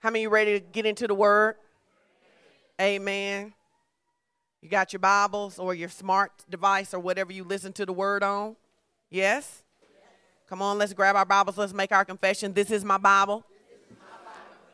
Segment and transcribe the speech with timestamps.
[0.00, 1.56] How many ready to get into the word?
[2.80, 3.52] Amen.
[4.62, 8.22] You got your Bibles or your smart device or whatever you listen to the word
[8.22, 8.56] on?
[9.10, 9.62] Yes?
[10.48, 11.58] Come on, let's grab our Bibles.
[11.58, 12.54] Let's make our confession.
[12.54, 13.44] This is my Bible.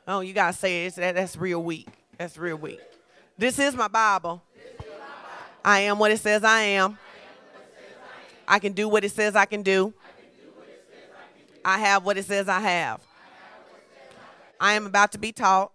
[0.07, 0.95] Oh, you got to say it.
[0.95, 1.89] That, that's real weak.
[2.17, 2.81] That's real weak.
[3.37, 4.41] This is my Bible.
[5.65, 6.99] I am what it says I am.
[8.47, 9.93] I can do what it says I can do.
[11.65, 13.01] I have what it says I have.
[14.59, 15.73] I am about to be taught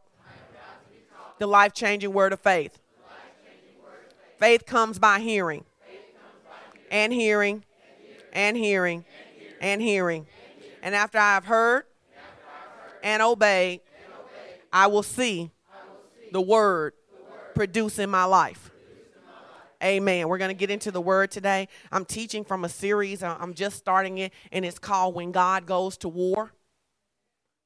[1.37, 2.79] the life changing word of faith.
[4.39, 5.65] Faith comes by hearing,
[6.89, 7.63] and hearing,
[8.33, 9.05] and hearing,
[9.59, 10.25] and hearing.
[10.81, 11.83] And after I have heard
[13.03, 13.81] and obeyed,
[14.73, 15.51] I will see
[16.31, 16.93] the word
[17.53, 18.71] produce in my life.
[19.83, 20.27] Amen.
[20.27, 21.67] We're going to get into the word today.
[21.91, 25.97] I'm teaching from a series, I'm just starting it, and it's called When God Goes
[25.97, 26.51] to War.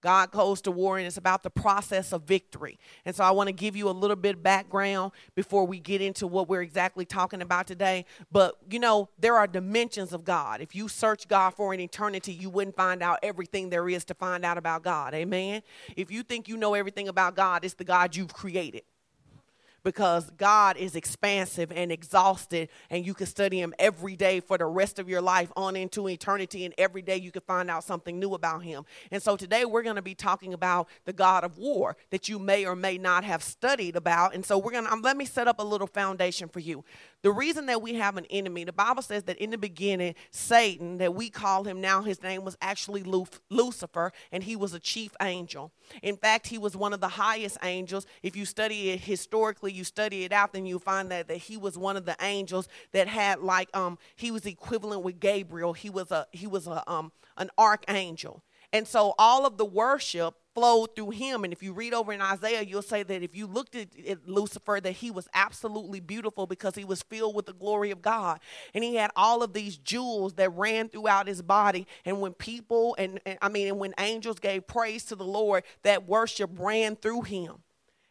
[0.06, 2.78] God goes to war, and it's about the process of victory.
[3.06, 6.28] And so I want to give you a little bit background before we get into
[6.28, 8.06] what we're exactly talking about today.
[8.32, 10.62] But you know, there are dimensions of God.
[10.62, 14.14] If you search God for an eternity, you wouldn't find out everything there is to
[14.14, 15.16] find out about God.
[15.16, 15.64] Amen.
[15.98, 18.84] If you think you know everything about God, it's the God you've created
[19.86, 24.66] because God is expansive and exhausted, and you can study Him every day for the
[24.66, 28.20] rest of your life on into eternity, and every day you can find out something
[28.20, 28.84] new about Him.
[29.12, 32.40] And so today we're going to be talking about the God of war that you
[32.40, 34.34] may or may not have studied about.
[34.34, 36.84] And so we're going to, um, let me set up a little foundation for you.
[37.22, 40.98] The reason that we have an enemy, the Bible says that in the beginning, Satan,
[40.98, 43.04] that we call him now, his name was actually
[43.50, 45.72] Lucifer, and he was a chief angel.
[46.02, 48.06] In fact, he was one of the highest angels.
[48.24, 51.58] If you study it historically, you study it out, then you find that, that he
[51.58, 55.74] was one of the angels that had like um he was equivalent with Gabriel.
[55.74, 58.44] He was a he was a um an archangel.
[58.74, 61.44] And so all of the worship flowed through him.
[61.44, 64.28] And if you read over in Isaiah, you'll say that if you looked at, at,
[64.28, 68.40] Lucifer, that he was absolutely beautiful because he was filled with the glory of God.
[68.74, 71.86] And he had all of these jewels that ran throughout his body.
[72.06, 75.64] And when people, and, and I mean, and when angels gave praise to the Lord,
[75.84, 77.58] that worship ran through him.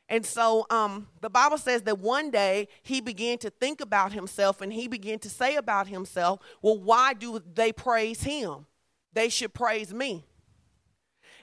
[0.09, 4.61] And so um, the Bible says that one day he began to think about himself
[4.61, 8.67] and he began to say about himself, Well, why do they praise him?
[9.13, 10.27] They should praise me.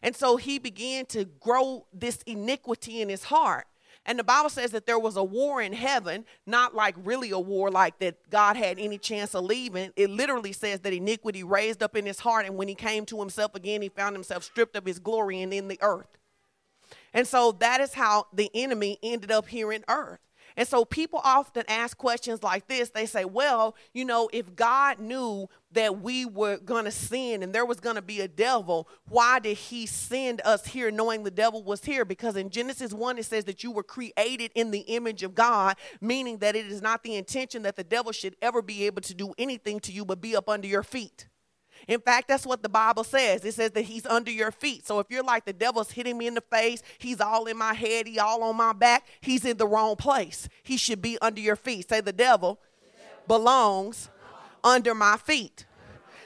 [0.03, 3.65] And so he began to grow this iniquity in his heart.
[4.05, 7.39] And the Bible says that there was a war in heaven, not like really a
[7.39, 9.91] war like that God had any chance of leaving.
[9.95, 12.47] It literally says that iniquity raised up in his heart.
[12.47, 15.53] And when he came to himself again, he found himself stripped of his glory and
[15.53, 16.17] in the earth.
[17.13, 20.19] And so that is how the enemy ended up here in earth.
[20.57, 22.89] And so people often ask questions like this.
[22.89, 27.53] They say, well, you know, if God knew that we were going to sin and
[27.53, 31.31] there was going to be a devil, why did he send us here knowing the
[31.31, 32.03] devil was here?
[32.03, 35.77] Because in Genesis 1, it says that you were created in the image of God,
[36.01, 39.13] meaning that it is not the intention that the devil should ever be able to
[39.13, 41.27] do anything to you but be up under your feet.
[41.87, 43.43] In fact, that's what the Bible says.
[43.45, 44.85] It says that he's under your feet.
[44.85, 47.73] So if you're like the devil's hitting me in the face, he's all in my
[47.73, 50.47] head, he all on my back, he's in the wrong place.
[50.63, 51.89] He should be under your feet.
[51.89, 52.59] Say the devil
[53.27, 54.09] belongs
[54.63, 55.65] under my feet.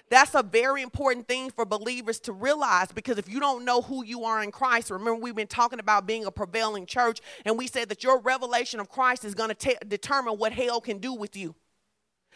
[0.09, 4.05] That's a very important thing for believers to realize because if you don't know who
[4.05, 7.65] you are in Christ, remember we've been talking about being a prevailing church, and we
[7.65, 11.35] said that your revelation of Christ is going to determine what hell can do with
[11.35, 11.55] you.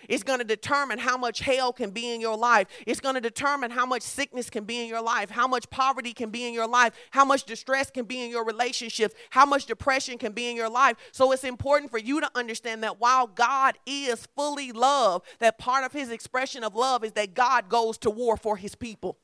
[0.07, 2.67] It's going to determine how much hell can be in your life.
[2.87, 6.13] It's going to determine how much sickness can be in your life, how much poverty
[6.13, 9.65] can be in your life, how much distress can be in your relationships, how much
[9.65, 10.97] depression can be in your life.
[11.11, 15.83] So it's important for you to understand that while God is fully love, that part
[15.83, 19.17] of his expression of love is that God goes to war for his people.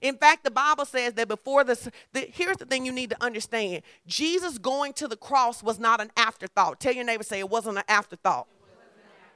[0.00, 3.22] In fact, the Bible says that before this, the, here's the thing you need to
[3.22, 6.80] understand Jesus going to the cross was not an afterthought.
[6.80, 8.48] Tell your neighbor, say it wasn't an afterthought.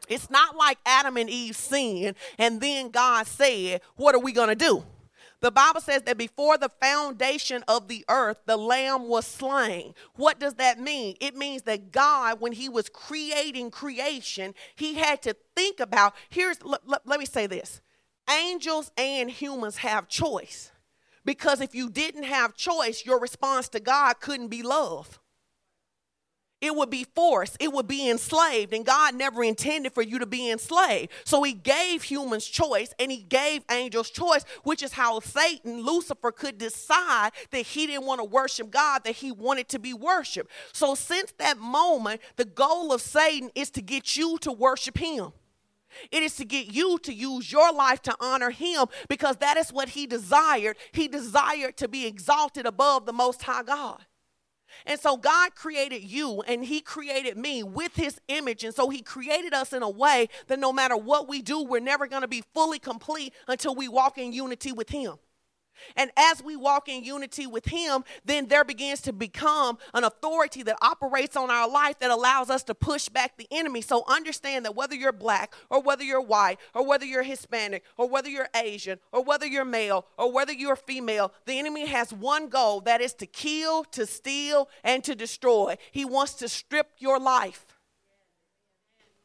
[0.08, 4.48] It's not like Adam and Eve sinned and then God said, What are we going
[4.48, 4.84] to do?
[5.40, 9.94] The Bible says that before the foundation of the earth, the lamb was slain.
[10.16, 11.14] What does that mean?
[11.20, 16.60] It means that God, when he was creating creation, he had to think about here's,
[16.64, 17.80] let, let, let me say this
[18.28, 20.72] angels and humans have choice.
[21.24, 25.20] Because if you didn't have choice, your response to God couldn't be love
[26.60, 30.26] it would be forced, it would be enslaved, and God never intended for you to
[30.26, 31.12] be enslaved.
[31.24, 36.32] So He gave humans choice and He gave angels choice, which is how Satan, Lucifer,
[36.32, 40.50] could decide that he didn't want to worship God, that he wanted to be worshiped.
[40.72, 45.32] So, since that moment, the goal of Satan is to get you to worship Him.
[46.10, 49.72] It is to get you to use your life to honor him because that is
[49.72, 50.76] what he desired.
[50.92, 54.04] He desired to be exalted above the Most High God.
[54.86, 58.64] And so God created you and He created me with His image.
[58.64, 61.80] And so He created us in a way that no matter what we do, we're
[61.80, 65.14] never going to be fully complete until we walk in unity with Him.
[65.96, 70.62] And as we walk in unity with Him, then there begins to become an authority
[70.64, 73.80] that operates on our life that allows us to push back the enemy.
[73.80, 78.08] So understand that whether you're black or whether you're white or whether you're Hispanic or
[78.08, 82.48] whether you're Asian or whether you're male or whether you're female, the enemy has one
[82.48, 85.76] goal that is to kill, to steal, and to destroy.
[85.90, 87.64] He wants to strip your life.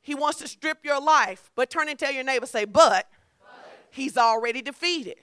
[0.01, 1.49] He wants to strip your life.
[1.55, 3.07] But turn and tell your neighbor, say, but,
[3.39, 3.87] but.
[3.89, 5.15] he's already defeated.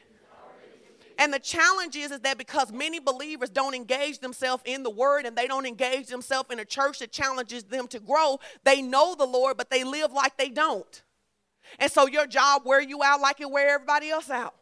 [1.20, 5.26] And the challenge is, is that because many believers don't engage themselves in the word
[5.26, 9.14] and they don't engage themselves in a church that challenges them to grow, they know
[9.14, 11.02] the Lord, but they live like they don't.
[11.78, 14.54] And so your job wear you out like it wear everybody else out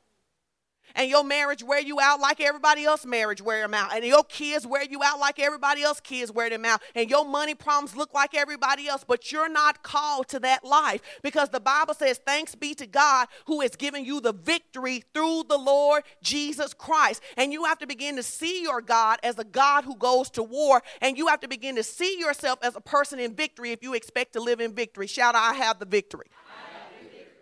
[0.94, 3.94] and your marriage wear you out like everybody else marriage wear them out.
[3.94, 6.82] And your kids wear you out like everybody else kids wear them out.
[6.94, 11.00] And your money problems look like everybody else but you're not called to that life.
[11.22, 15.44] Because the bible says thanks be to god who has given you the victory through
[15.48, 17.22] the lord jesus christ.
[17.36, 20.42] And you have to begin to see your god as a god who goes to
[20.42, 20.82] war.
[21.00, 23.94] And you have to begin to see yourself as a person in victory if you
[23.94, 25.06] expect to live in victory.
[25.06, 26.26] Shout i have the victory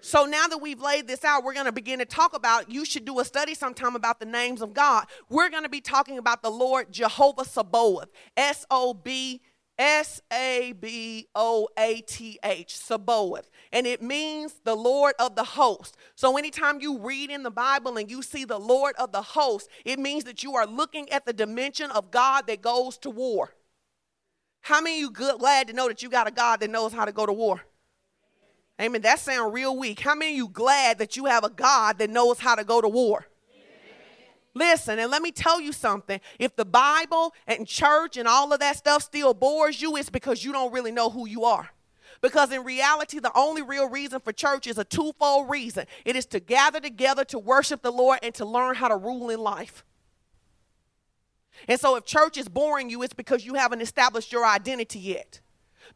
[0.00, 2.84] so now that we've laid this out, we're going to begin to talk about, you
[2.84, 5.06] should do a study sometime about the names of God.
[5.28, 9.40] We're going to be talking about the Lord Jehovah Sabaoth, S O B
[9.78, 13.48] S A B O A T H, Sabaoth.
[13.72, 15.96] And it means the Lord of the host.
[16.14, 19.68] So anytime you read in the Bible and you see the Lord of the host,
[19.84, 23.52] it means that you are looking at the dimension of God that goes to war.
[24.62, 26.92] How many of you good, glad to know that you got a God that knows
[26.92, 27.62] how to go to war?
[28.80, 29.00] Amen.
[29.02, 30.00] That sounds real weak.
[30.00, 32.80] How many of you glad that you have a God that knows how to go
[32.80, 33.26] to war?
[34.54, 36.18] Listen, and let me tell you something.
[36.38, 40.44] If the Bible and church and all of that stuff still bores you, it's because
[40.44, 41.68] you don't really know who you are.
[42.22, 46.24] Because in reality, the only real reason for church is a twofold reason it is
[46.26, 49.84] to gather together to worship the Lord and to learn how to rule in life.
[51.68, 55.40] And so, if church is boring you, it's because you haven't established your identity yet.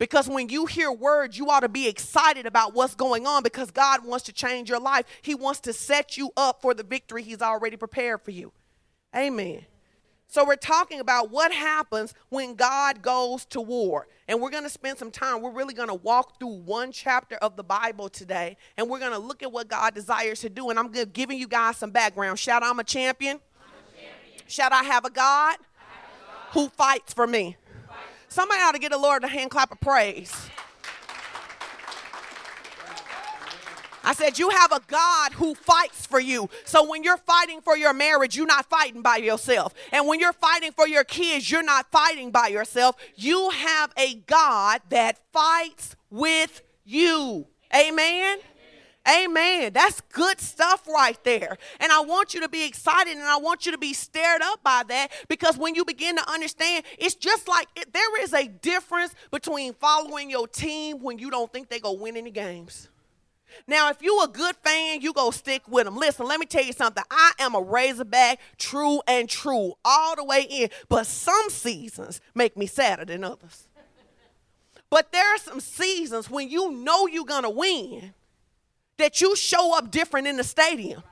[0.01, 3.71] Because when you hear words, you ought to be excited about what's going on because
[3.71, 5.05] God wants to change your life.
[5.21, 8.51] He wants to set you up for the victory He's already prepared for you.
[9.15, 9.67] Amen.
[10.27, 14.07] So, we're talking about what happens when God goes to war.
[14.27, 15.43] And we're going to spend some time.
[15.43, 18.57] We're really going to walk through one chapter of the Bible today.
[18.79, 20.71] And we're going to look at what God desires to do.
[20.71, 22.39] And I'm giving you guys some background.
[22.39, 23.37] Shout, I'm a champion.
[23.37, 24.45] I'm a champion.
[24.47, 26.63] Shout, out, I have a God, have a God.
[26.63, 27.57] who fights for me.
[28.31, 30.33] Somebody ought to get the Lord a hand clap of praise.
[34.05, 36.49] I said, You have a God who fights for you.
[36.65, 39.75] So when you're fighting for your marriage, you're not fighting by yourself.
[39.93, 42.95] And when you're fighting for your kids, you're not fighting by yourself.
[43.17, 47.49] You have a God that fights with you.
[47.75, 48.39] Amen.
[49.09, 49.73] Amen.
[49.73, 51.57] That's good stuff right there.
[51.81, 54.63] And I want you to be excited and I want you to be stirred up
[54.63, 58.47] by that because when you begin to understand, it's just like it, there is a
[58.47, 62.89] difference between following your team when you don't think they go win any games.
[63.67, 65.97] Now, if you a good fan, you go stick with them.
[65.97, 67.03] Listen, let me tell you something.
[67.11, 70.71] I am a Razorback, true and true, all the way in.
[70.89, 73.67] But some seasons make me sadder than others.
[74.89, 78.13] But there are some seasons when you know you're gonna win,
[79.01, 81.03] that you show up different in the stadium.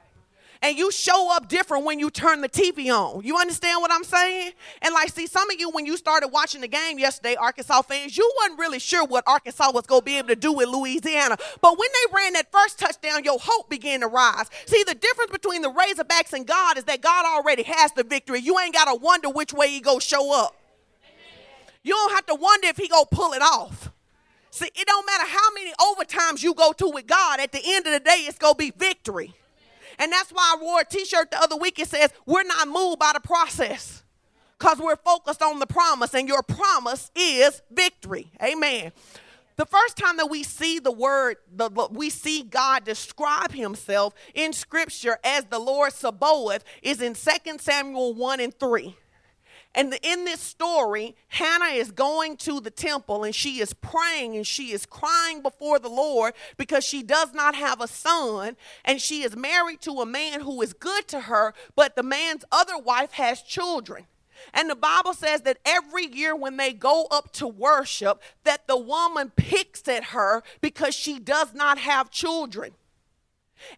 [0.60, 3.22] And you show up different when you turn the TV on.
[3.22, 4.52] You understand what I'm saying?
[4.82, 8.16] And like, see, some of you, when you started watching the game yesterday, Arkansas fans,
[8.16, 11.36] you wasn't really sure what Arkansas was to be able to do with Louisiana.
[11.60, 14.50] But when they ran that first touchdown, your hope began to rise.
[14.66, 18.40] See, the difference between the Razorbacks and God is that God already has the victory.
[18.40, 20.56] You ain't got to wonder which way he go show up.
[21.84, 23.92] You don't have to wonder if he go pull it off.
[24.50, 27.86] See, it don't matter how many overtimes you go to with God, at the end
[27.86, 29.34] of the day, it's going to be victory.
[29.98, 31.78] And that's why I wore a t shirt the other week.
[31.78, 34.02] It says, We're not moved by the process
[34.58, 38.30] because we're focused on the promise, and your promise is victory.
[38.42, 38.92] Amen.
[39.56, 44.52] The first time that we see the word, the, we see God describe himself in
[44.52, 48.96] scripture as the Lord Sabaoth is in 2 Samuel 1 and 3.
[49.78, 54.44] And in this story, Hannah is going to the temple and she is praying and
[54.44, 59.22] she is crying before the Lord because she does not have a son and she
[59.22, 63.12] is married to a man who is good to her, but the man's other wife
[63.12, 64.08] has children.
[64.52, 68.76] And the Bible says that every year when they go up to worship, that the
[68.76, 72.72] woman picks at her because she does not have children.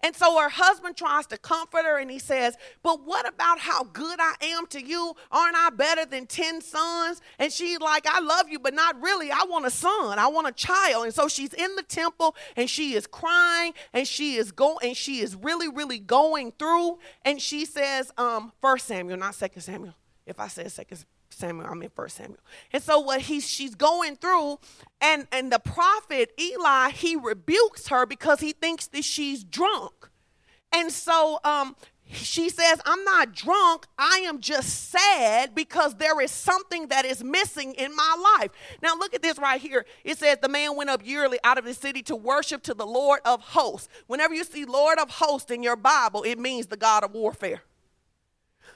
[0.02, 3.84] And so her husband tries to comfort her and he says, But what about how
[3.84, 5.14] good I am to you?
[5.30, 7.20] Aren't I better than 10 sons?
[7.38, 9.30] And she's like, I love you, but not really.
[9.30, 10.18] I want a son.
[10.18, 11.04] I want a child.
[11.04, 14.96] And so she's in the temple and she is crying and she is going and
[14.96, 16.98] she is really, really going through.
[17.24, 19.94] And she says, um, first Samuel, not second Samuel.
[20.26, 21.04] If I said second
[21.40, 22.40] Samuel, I'm in First Samuel.
[22.72, 24.58] And so what he's she's going through,
[25.00, 30.10] and and the prophet Eli he rebukes her because he thinks that she's drunk,
[30.72, 31.76] and so um
[32.12, 33.86] she says, I'm not drunk.
[33.98, 38.50] I am just sad because there is something that is missing in my life.
[38.82, 39.86] Now, look at this right here.
[40.04, 42.86] It says, The man went up yearly out of the city to worship to the
[42.86, 43.88] Lord of hosts.
[44.06, 47.62] Whenever you see Lord of hosts in your Bible, it means the God of warfare.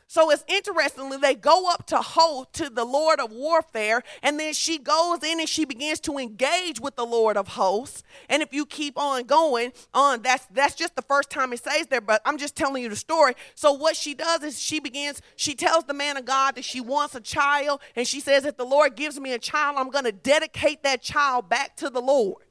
[0.06, 4.52] So it's interestingly, they go up to host to the Lord of warfare, and then
[4.52, 8.02] she goes in and she begins to engage with the Lord of hosts.
[8.28, 11.86] And if you keep on going on, that's that's just the first time it says
[11.88, 13.34] there, but I'm just telling you the story.
[13.54, 16.80] So what she does is she begins, she tells the man of God that she
[16.80, 20.12] wants a child, and she says, if the Lord gives me a child, I'm gonna
[20.12, 22.44] dedicate that child back to the Lord.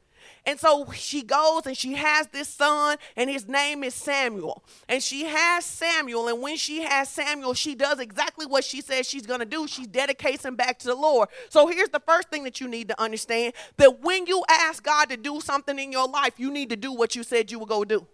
[0.45, 4.62] And so she goes and she has this son, and his name is Samuel.
[4.89, 9.07] And she has Samuel, and when she has Samuel, she does exactly what she says
[9.07, 9.67] she's going to do.
[9.67, 11.29] She dedicates him back to the Lord.
[11.50, 15.09] So here's the first thing that you need to understand that when you ask God
[15.09, 17.69] to do something in your life, you need to do what you said you would
[17.69, 18.05] go do.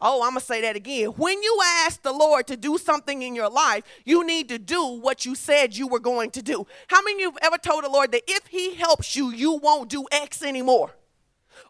[0.00, 1.08] Oh, I'm going to say that again.
[1.08, 4.84] When you ask the Lord to do something in your life, you need to do
[4.84, 6.64] what you said you were going to do.
[6.86, 9.54] How many of you have ever told the Lord that if He helps you, you
[9.54, 10.92] won't do X anymore?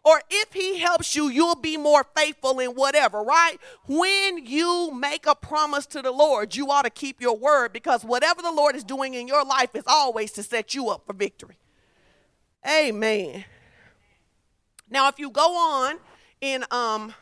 [0.03, 3.57] Or if he helps you, you'll be more faithful in whatever, right?
[3.87, 8.03] When you make a promise to the Lord, you ought to keep your word because
[8.03, 11.13] whatever the Lord is doing in your life is always to set you up for
[11.13, 11.57] victory.
[12.67, 13.45] Amen.
[14.89, 15.97] Now, if you go on
[16.41, 17.13] in um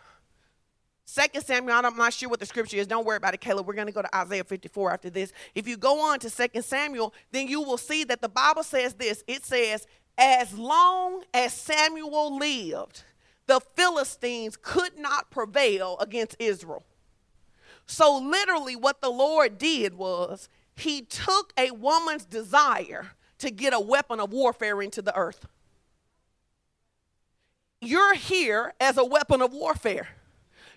[1.09, 2.85] Second Samuel, I'm not sure what the scripture is.
[2.85, 3.65] Don't worry about it, Caleb.
[3.65, 5.31] We're going to go to Isaiah 54 after this.
[5.55, 8.93] If you go on to Second Samuel, then you will see that the Bible says
[8.93, 9.23] this.
[9.25, 13.03] It says, as long as Samuel lived,
[13.45, 16.83] the Philistines could not prevail against Israel.
[17.85, 23.79] So, literally, what the Lord did was he took a woman's desire to get a
[23.79, 25.47] weapon of warfare into the earth.
[27.79, 30.09] You're here as a weapon of warfare.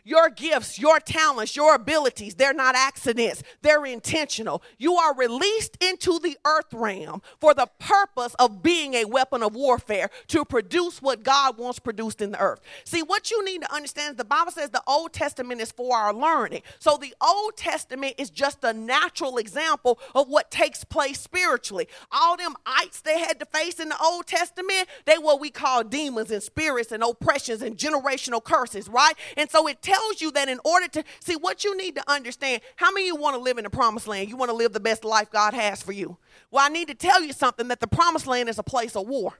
[0.05, 4.63] Your gifts, your talents, your abilities, they're not accidents, they're intentional.
[4.79, 9.55] You are released into the earth realm for the purpose of being a weapon of
[9.55, 12.61] warfare to produce what God wants produced in the earth.
[12.85, 15.97] See, what you need to understand is the Bible says the Old Testament is for
[15.97, 16.63] our learning.
[16.79, 21.89] So the Old Testament is just a natural example of what takes place spiritually.
[22.11, 25.85] All them ites they had to face in the Old Testament, they what we call
[25.85, 29.15] demons and spirits and oppressions and generational curses, right?
[29.37, 32.63] And so it tells you that in order to see what you need to understand,
[32.77, 34.29] how many you want to live in the promised land?
[34.29, 36.17] You want to live the best life God has for you.
[36.51, 39.09] Well, I need to tell you something that the promised land is a place of
[39.09, 39.35] war.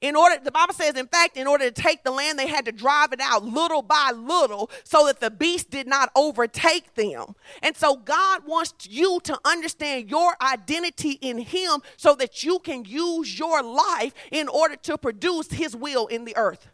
[0.00, 2.66] In order, the Bible says, in fact, in order to take the land, they had
[2.66, 7.34] to drive it out little by little so that the beast did not overtake them.
[7.62, 12.84] And so God wants you to understand your identity in Him so that you can
[12.84, 16.68] use your life in order to produce His will in the earth.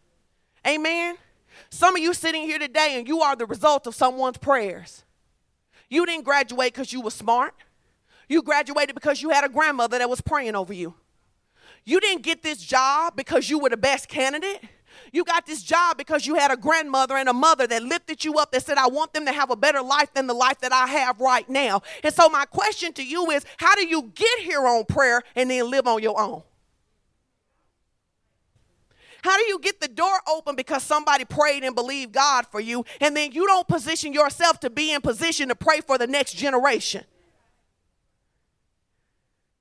[0.67, 1.17] Amen.
[1.71, 5.05] Some of you sitting here today and you are the result of someone's prayers.
[5.89, 7.55] You didn't graduate because you were smart.
[8.29, 10.95] You graduated because you had a grandmother that was praying over you.
[11.85, 14.61] You didn't get this job because you were the best candidate.
[15.13, 18.35] You got this job because you had a grandmother and a mother that lifted you
[18.35, 20.73] up that said, I want them to have a better life than the life that
[20.73, 21.83] I have right now.
[22.05, 25.51] And so, my question to you is how do you get here on prayer and
[25.51, 26.43] then live on your own?
[29.23, 32.85] How do you get the door open because somebody prayed and believed God for you,
[33.01, 36.35] and then you don't position yourself to be in position to pray for the next
[36.35, 37.05] generation?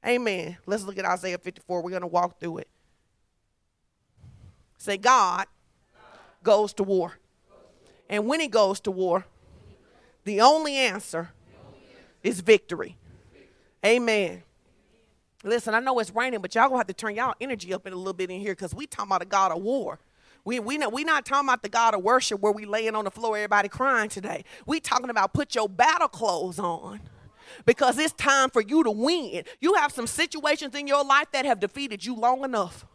[0.05, 0.57] Amen.
[0.65, 1.81] Let's look at Isaiah 54.
[1.81, 2.69] We're going to walk through it.
[4.77, 5.45] Say, God
[6.41, 7.17] goes to war.
[8.09, 9.25] And when he goes to war,
[10.23, 11.31] the only answer
[12.23, 12.97] is victory.
[13.85, 14.43] Amen.
[15.43, 17.93] Listen, I know it's raining, but y'all gonna have to turn y'all energy up in
[17.93, 19.99] a little bit in here because we talking about a God of war.
[20.43, 23.05] We we not, we not talking about the God of worship where we laying on
[23.05, 24.43] the floor, everybody crying today.
[24.65, 27.01] We talking about put your battle clothes on
[27.65, 29.43] because it's time for you to win.
[29.61, 32.85] You have some situations in your life that have defeated you long enough.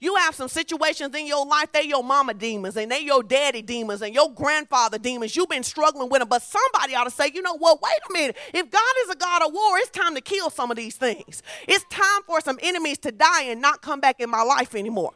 [0.00, 3.62] You have some situations in your life, they your mama demons and they your daddy
[3.62, 5.34] demons and your grandfather demons.
[5.36, 8.12] You've been struggling with them, but somebody ought to say, you know what, wait a
[8.12, 8.36] minute.
[8.52, 11.42] If God is a God of war, it's time to kill some of these things.
[11.66, 15.12] It's time for some enemies to die and not come back in my life anymore.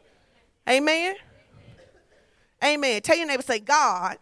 [0.69, 1.15] Amen.
[2.63, 3.01] Amen.
[3.01, 4.17] Tell your neighbor, say, God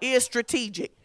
[0.00, 0.95] is strategic.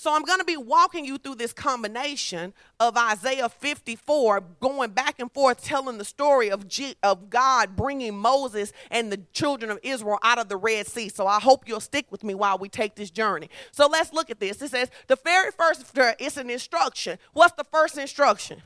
[0.00, 5.20] So I'm going to be walking you through this combination of Isaiah 54, going back
[5.20, 9.78] and forth, telling the story of, G- of God bringing Moses and the children of
[9.82, 11.10] Israel out of the Red Sea.
[11.10, 13.50] So I hope you'll stick with me while we take this journey.
[13.72, 14.62] So let's look at this.
[14.62, 17.18] It says, the very first, it's an instruction.
[17.34, 18.62] What's the first instruction?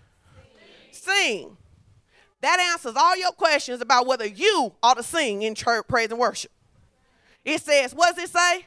[0.93, 1.17] Sing.
[1.17, 1.57] sing.
[2.43, 6.21] That answers all your questions about whether you ought to sing in church, praise, and
[6.21, 6.53] worship.
[7.45, 8.67] It says, what does it say?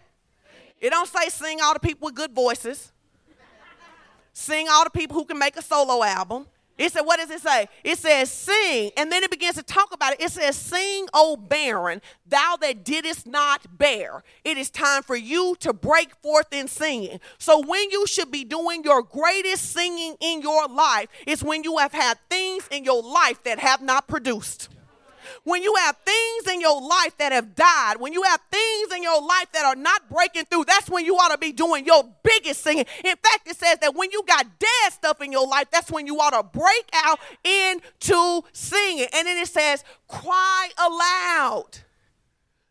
[0.79, 2.91] It don't say sing all the people with good voices.
[4.33, 6.47] sing all the people who can make a solo album.
[6.77, 7.67] It said, what does it say?
[7.83, 8.91] It says, sing.
[8.95, 10.21] And then it begins to talk about it.
[10.21, 14.23] It says, sing, O barren, thou that didst not bear.
[14.43, 17.19] It is time for you to break forth in singing.
[17.39, 21.77] So when you should be doing your greatest singing in your life is when you
[21.79, 24.69] have had things in your life that have not produced
[25.43, 29.01] when you have things in your life that have died, when you have things in
[29.01, 32.03] your life that are not breaking through, that's when you ought to be doing your
[32.23, 32.85] biggest singing.
[33.03, 36.05] In fact, it says that when you got dead stuff in your life, that's when
[36.05, 39.07] you ought to break out into singing.
[39.13, 41.79] And then it says, cry aloud.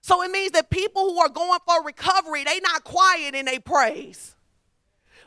[0.03, 3.59] So it means that people who are going for recovery, they not quiet in their
[3.59, 4.36] praise.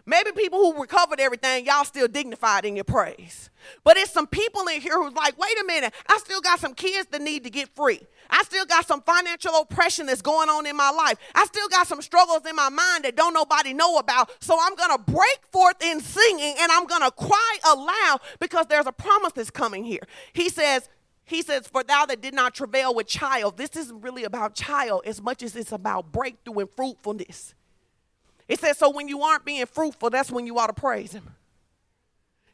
[0.09, 3.51] Maybe people who recovered everything, y'all still dignified in your praise.
[3.83, 6.73] But it's some people in here who's like, wait a minute, I still got some
[6.73, 8.01] kids that need to get free.
[8.27, 11.19] I still got some financial oppression that's going on in my life.
[11.35, 14.31] I still got some struggles in my mind that don't nobody know about.
[14.41, 18.65] So I'm going to break forth in singing and I'm going to cry aloud because
[18.65, 20.01] there's a promise that's coming here.
[20.33, 20.89] He says,
[21.23, 25.03] he says, For thou that did not travail with child, this isn't really about child
[25.05, 27.53] as much as it's about breakthrough and fruitfulness.
[28.49, 31.35] It says, so when you aren't being fruitful, that's when you ought to praise him.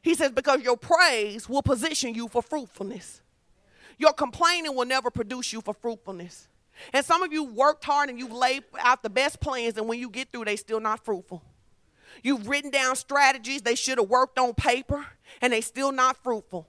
[0.01, 3.21] He says, because your praise will position you for fruitfulness.
[3.97, 6.49] Your complaining will never produce you for fruitfulness.
[6.91, 9.97] And some of you worked hard and you've laid out the best plans, and when
[9.97, 11.41] you get through, they still not fruitful.
[12.21, 15.05] You've written down strategies they should have worked on paper,
[15.41, 16.67] and they still not fruitful.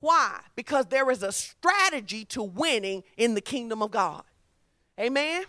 [0.00, 0.40] Why?
[0.56, 4.24] Because there is a strategy to winning in the kingdom of God.
[5.00, 5.44] Amen.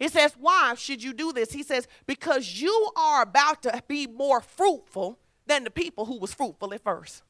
[0.00, 1.52] He says, Why should you do this?
[1.52, 6.34] He says, Because you are about to be more fruitful than the people who was
[6.34, 7.22] fruitful at first.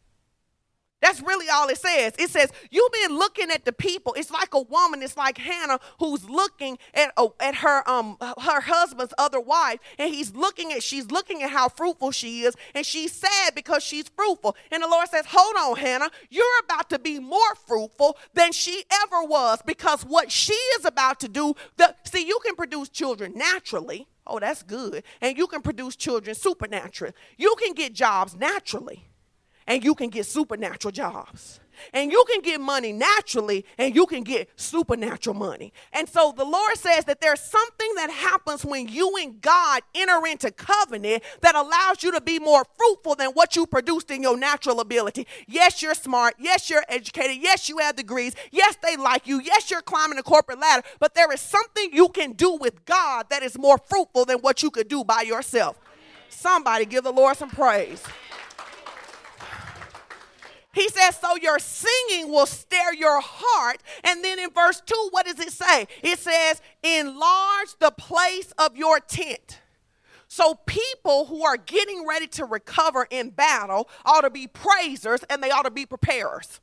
[1.01, 2.13] That's really all it says.
[2.19, 4.15] It says, You've been looking at the people.
[4.15, 8.61] It's like a woman, it's like Hannah who's looking at, uh, at her um her
[8.61, 12.85] husband's other wife, and he's looking at she's looking at how fruitful she is, and
[12.85, 14.57] she's sad because she's fruitful.
[14.71, 18.85] And the Lord says, Hold on, Hannah, you're about to be more fruitful than she
[19.05, 23.33] ever was, because what she is about to do, the see, you can produce children
[23.35, 24.07] naturally.
[24.27, 25.03] Oh, that's good.
[25.21, 27.15] And you can produce children supernaturally.
[27.37, 29.10] You can get jobs naturally
[29.71, 31.61] and you can get supernatural jobs.
[31.95, 35.73] And you can get money naturally and you can get supernatural money.
[35.93, 40.27] And so the Lord says that there's something that happens when you and God enter
[40.27, 44.37] into covenant that allows you to be more fruitful than what you produced in your
[44.37, 45.27] natural ability.
[45.47, 46.35] Yes, you're smart.
[46.41, 47.39] Yes, you're educated.
[47.41, 48.35] Yes, you have degrees.
[48.51, 49.41] Yes, they like you.
[49.41, 50.83] Yes, you're climbing the corporate ladder.
[50.99, 54.65] But there is something you can do with God that is more fruitful than what
[54.65, 55.79] you could do by yourself.
[56.29, 58.03] Somebody give the Lord some praise.
[60.73, 63.83] He says, So your singing will stir your heart.
[64.05, 65.87] And then in verse 2, what does it say?
[66.03, 69.61] It says, Enlarge the place of your tent.
[70.29, 75.43] So people who are getting ready to recover in battle ought to be praisers and
[75.43, 76.61] they ought to be preparers.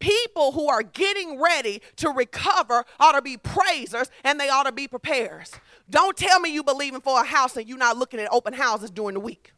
[0.00, 4.72] People who are getting ready to recover ought to be praisers and they ought to
[4.72, 5.52] be preparers.
[5.88, 8.90] Don't tell me you believing for a house and you're not looking at open houses
[8.90, 9.52] during the week.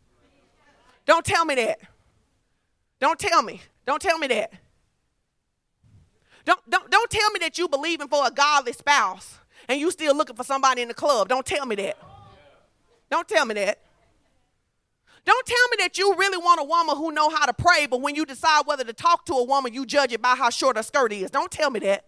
[1.07, 1.81] Don't tell me that.
[3.01, 3.61] Don't tell me.
[3.87, 4.53] Don't tell me that.
[6.45, 10.17] Don't, don't, don't tell me that you believing for a godly spouse and you still
[10.17, 11.29] looking for somebody in the club.
[11.29, 11.99] Don't tell me that.
[13.11, 13.81] Don't tell me that.
[15.25, 18.01] Don't tell me that you really want a woman who know how to pray, but
[18.01, 20.77] when you decide whether to talk to a woman, you judge it by how short
[20.79, 21.31] her skirt is.
[21.31, 22.07] Don't tell me that.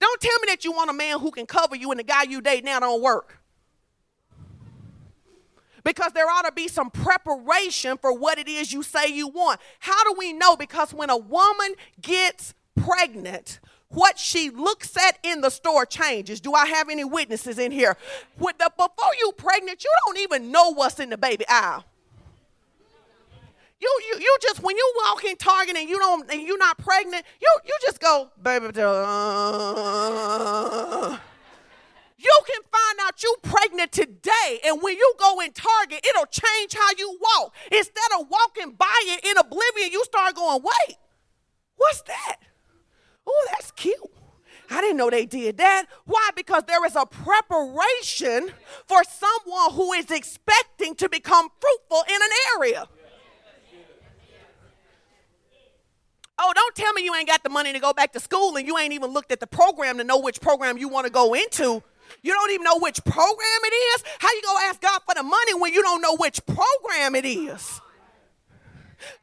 [0.00, 2.24] Don't tell me that you want a man who can cover you and the guy
[2.24, 3.38] you date now don't work
[5.84, 9.60] because there ought to be some preparation for what it is you say you want.
[9.78, 10.56] How do we know?
[10.56, 16.40] Because when a woman gets pregnant, what she looks at in the store changes.
[16.40, 17.96] Do I have any witnesses in here?
[18.38, 21.84] With the, before you pregnant, you don't even know what's in the baby aisle.
[23.80, 26.78] you you you just when you walk in Target and you don't and you're not
[26.78, 28.66] pregnant, you you just go, baby.
[28.76, 28.94] Uh,
[33.14, 37.54] out you pregnant today, and when you go in Target, it'll change how you walk.
[37.70, 40.96] Instead of walking by it in oblivion, you start going, wait,
[41.76, 42.36] what's that?
[43.26, 43.96] Oh, that's cute.
[44.70, 45.86] I didn't know they did that.
[46.06, 46.30] Why?
[46.34, 48.50] Because there is a preparation
[48.86, 52.88] for someone who is expecting to become fruitful in an area.
[56.36, 58.66] Oh, don't tell me you ain't got the money to go back to school and
[58.66, 61.34] you ain't even looked at the program to know which program you want to go
[61.34, 61.82] into.
[62.22, 64.04] You don't even know which program it is.
[64.18, 67.24] How you gonna ask God for the money when you don't know which program it
[67.24, 67.80] is?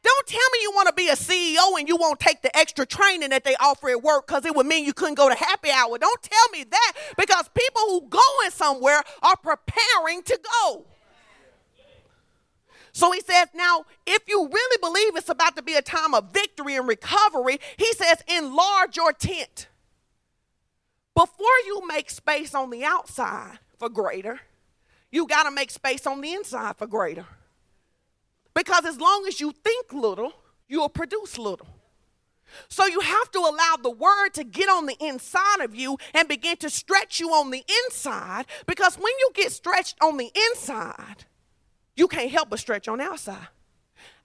[0.02, 2.86] Don't tell me you want to be a CEO and you won't take the extra
[2.86, 5.70] training that they offer at work because it would mean you couldn't go to happy
[5.70, 5.98] hour.
[5.98, 10.84] Don't tell me that because people who going somewhere are preparing to go.
[12.92, 16.30] So he says, now, if you really believe it's about to be a time of
[16.30, 19.68] victory and recovery, he says, enlarge your tent.
[21.14, 24.40] Before you make space on the outside for greater,
[25.10, 27.26] you got to make space on the inside for greater.
[28.54, 30.32] Because as long as you think little,
[30.68, 31.68] you'll produce little.
[32.68, 36.28] So you have to allow the word to get on the inside of you and
[36.28, 38.46] begin to stretch you on the inside.
[38.66, 41.24] Because when you get stretched on the inside,
[41.96, 43.48] you can't help but stretch on the outside.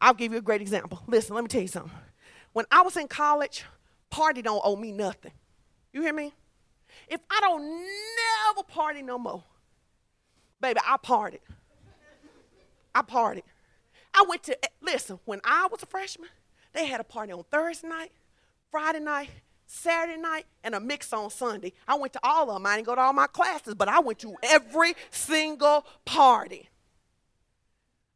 [0.01, 1.01] I'll give you a great example.
[1.07, 1.91] Listen, let me tell you something.
[2.53, 3.63] When I was in college,
[4.09, 5.31] party don't owe me nothing.
[5.93, 6.33] You hear me?
[7.07, 9.43] If I don't never party no more,
[10.61, 11.39] baby, I partied.
[12.93, 13.43] I partied.
[14.13, 16.29] I went to, eh, listen, when I was a freshman,
[16.73, 18.11] they had a party on Thursday night,
[18.71, 19.29] Friday night,
[19.67, 21.73] Saturday night, and a mix on Sunday.
[21.87, 22.65] I went to all of them.
[22.65, 26.69] I didn't go to all my classes, but I went to every single party.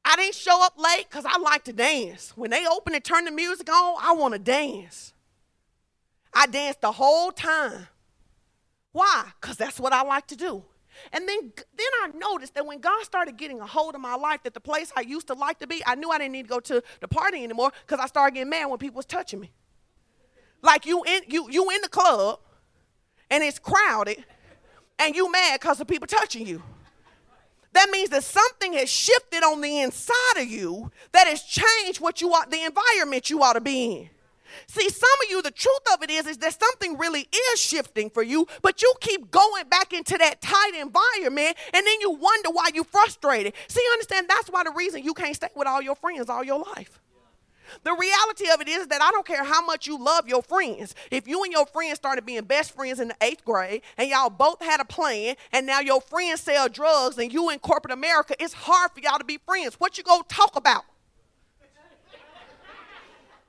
[0.03, 2.33] I didn't show up late because I like to dance.
[2.35, 5.13] When they open and turn the music on, I want to dance.
[6.33, 7.87] I danced the whole time.
[8.91, 9.25] Why?
[9.39, 10.63] Because that's what I like to do.
[11.13, 14.43] And then, then I noticed that when God started getting a hold of my life,
[14.43, 16.49] that the place I used to like to be, I knew I didn't need to
[16.49, 19.51] go to the party anymore because I started getting mad when people was touching me.
[20.61, 22.39] Like you in you you in the club,
[23.31, 24.23] and it's crowded,
[24.99, 26.61] and you mad because of people touching you.
[27.73, 32.21] That means that something has shifted on the inside of you that has changed what
[32.21, 34.09] you ought, the environment you ought to be in.
[34.67, 38.09] See, some of you, the truth of it is, is that something really is shifting
[38.09, 42.49] for you, but you keep going back into that tight environment, and then you wonder
[42.51, 43.53] why you're frustrated.
[43.67, 46.59] See, understand that's why the reason you can't stay with all your friends all your
[46.75, 46.99] life.
[47.83, 50.93] The reality of it is that I don't care how much you love your friends.
[51.09, 54.29] If you and your friends started being best friends in the eighth grade and y'all
[54.29, 58.35] both had a plan and now your friends sell drugs and you in corporate America,
[58.39, 59.75] it's hard for y'all to be friends.
[59.75, 60.83] What you go talk about?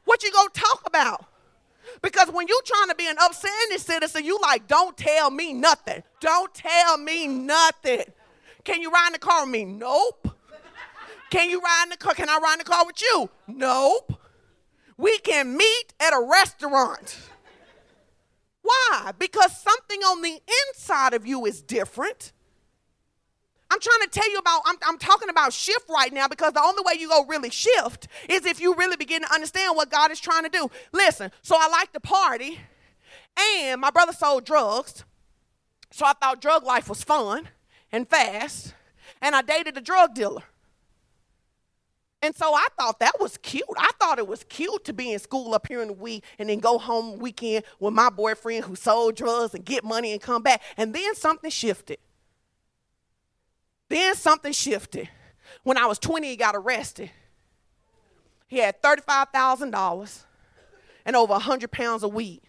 [0.04, 1.26] What you gonna talk about?
[2.00, 6.02] Because when you trying to be an upstanding citizen, you like, don't tell me nothing.
[6.20, 8.04] Don't tell me nothing.
[8.64, 9.64] Can you ride in the car with me?
[9.64, 10.28] Nope.
[11.30, 12.14] Can you ride in the car?
[12.14, 13.30] Can I ride in the car with you?
[13.46, 14.20] Nope.
[14.96, 17.18] We can meet at a restaurant.
[18.62, 19.12] Why?
[19.18, 22.31] Because something on the inside of you is different.
[23.72, 26.60] I'm trying to tell you about, I'm, I'm talking about shift right now because the
[26.60, 30.10] only way you go really shift is if you really begin to understand what God
[30.10, 30.70] is trying to do.
[30.92, 32.60] Listen, so I like to party,
[33.34, 35.04] and my brother sold drugs,
[35.90, 37.48] so I thought drug life was fun
[37.90, 38.74] and fast,
[39.22, 40.42] and I dated a drug dealer.
[42.20, 43.64] And so I thought that was cute.
[43.78, 46.50] I thought it was cute to be in school up here in the week and
[46.50, 50.42] then go home weekend with my boyfriend who sold drugs and get money and come
[50.42, 50.62] back.
[50.76, 51.98] And then something shifted.
[53.92, 55.10] Then something shifted.
[55.64, 57.10] When I was 20, he got arrested.
[58.48, 60.24] He had $35,000
[61.04, 62.40] and over 100 pounds of weed.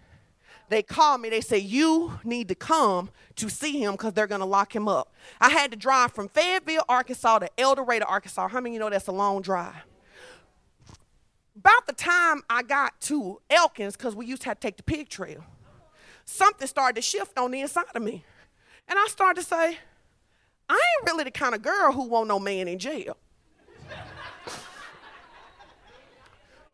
[0.69, 4.39] They called me, they said, You need to come to see him because they're going
[4.39, 5.13] to lock him up.
[5.41, 8.47] I had to drive from Fayetteville, Arkansas to El Dorado, Arkansas.
[8.47, 9.75] How many you know that's a long drive?
[11.57, 14.83] About the time I got to Elkins, because we used to have to take the
[14.83, 15.43] pig trail,
[16.23, 18.23] something started to shift on the inside of me.
[18.87, 19.79] And I started to say,
[20.73, 23.15] I ain't really the kind of girl who want no man in jail.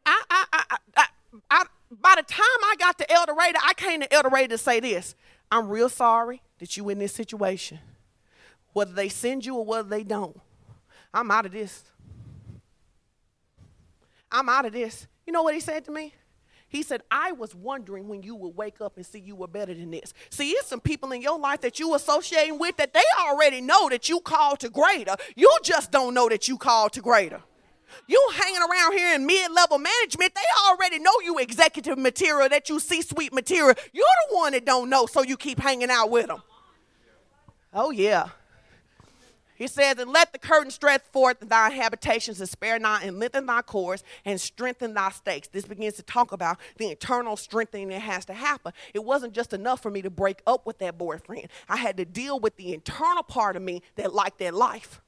[0.05, 1.07] I, I, I, I,
[1.51, 4.57] I, by the time I got to El Dorado, I came to El Dorado to
[4.57, 5.15] say this.
[5.51, 7.79] I'm real sorry that you in this situation.
[8.71, 10.39] Whether they send you or whether they don't.
[11.13, 11.83] I'm out of this.
[14.31, 15.07] I'm out of this.
[15.27, 16.13] You know what he said to me?
[16.69, 19.73] He said, I was wondering when you would wake up and see you were better
[19.73, 20.13] than this.
[20.29, 23.89] See, it's some people in your life that you associating with that they already know
[23.89, 25.15] that you called to greater.
[25.35, 27.41] You just don't know that you called to greater.
[28.07, 32.79] You hanging around here in mid-level management, they already know you executive material, that you
[32.79, 33.75] C-suite material.
[33.91, 36.43] You're the one that don't know, so you keep hanging out with them.
[37.73, 38.29] Oh yeah.
[39.59, 43.45] He says, and let the curtain stretch forth thy habitations and spare not, and lengthen
[43.45, 45.49] thy cords and strengthen thy stakes.
[45.49, 48.71] This begins to talk about the internal strengthening that has to happen.
[48.93, 51.49] It wasn't just enough for me to break up with that boyfriend.
[51.67, 55.01] I had to deal with the internal part of me that liked that life.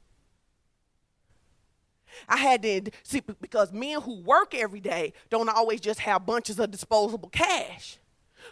[2.28, 6.60] I had to see because men who work every day don't always just have bunches
[6.60, 8.00] of disposable cash.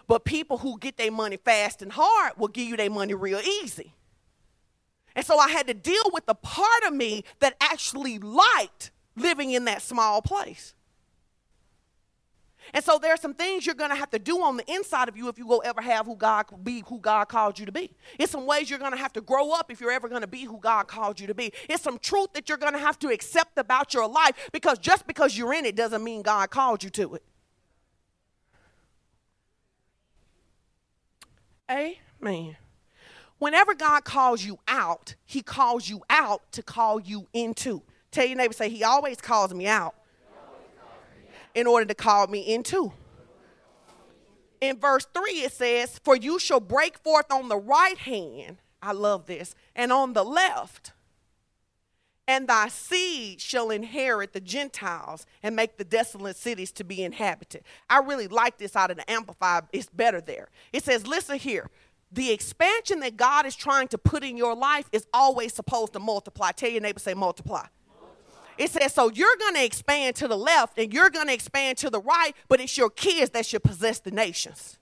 [0.08, 3.42] But people who get their money fast and hard will give you their money real
[3.42, 3.96] easy.
[5.16, 9.52] And so I had to deal with the part of me that actually liked living
[9.52, 10.74] in that small place.
[12.74, 15.10] And so there are some things you're going to have to do on the inside
[15.10, 17.72] of you if you will ever have who God be who God called you to
[17.72, 17.92] be.
[18.20, 20.28] It's some ways you're going to have to grow up if you're ever going to
[20.28, 21.52] be who God called you to be.
[21.68, 25.08] It's some truth that you're going to have to accept about your life because just
[25.08, 27.24] because you're in it doesn't mean God called you to it.
[31.72, 32.56] Amen.
[33.40, 37.82] Whenever God calls you out, he calls you out to call you into.
[38.12, 39.96] Tell your neighbor, say, He always calls me out
[41.56, 42.92] in order to call me into.
[44.62, 48.92] In verse 3, it says, For you shall break forth on the right hand, I
[48.92, 50.92] love this, and on the left,
[52.28, 57.64] and thy seed shall inherit the Gentiles and make the desolate cities to be inhabited.
[57.90, 60.50] I really like this out of the Amplified, it's better there.
[60.74, 61.70] It says, Listen here,
[62.12, 66.00] the expansion that God is trying to put in your life is always supposed to
[66.00, 66.52] multiply.
[66.52, 67.66] Tell your neighbor, say multiply.
[68.58, 71.78] It says, so you're going to expand to the left and you're going to expand
[71.78, 74.78] to the right, but it's your kids that should possess the nations.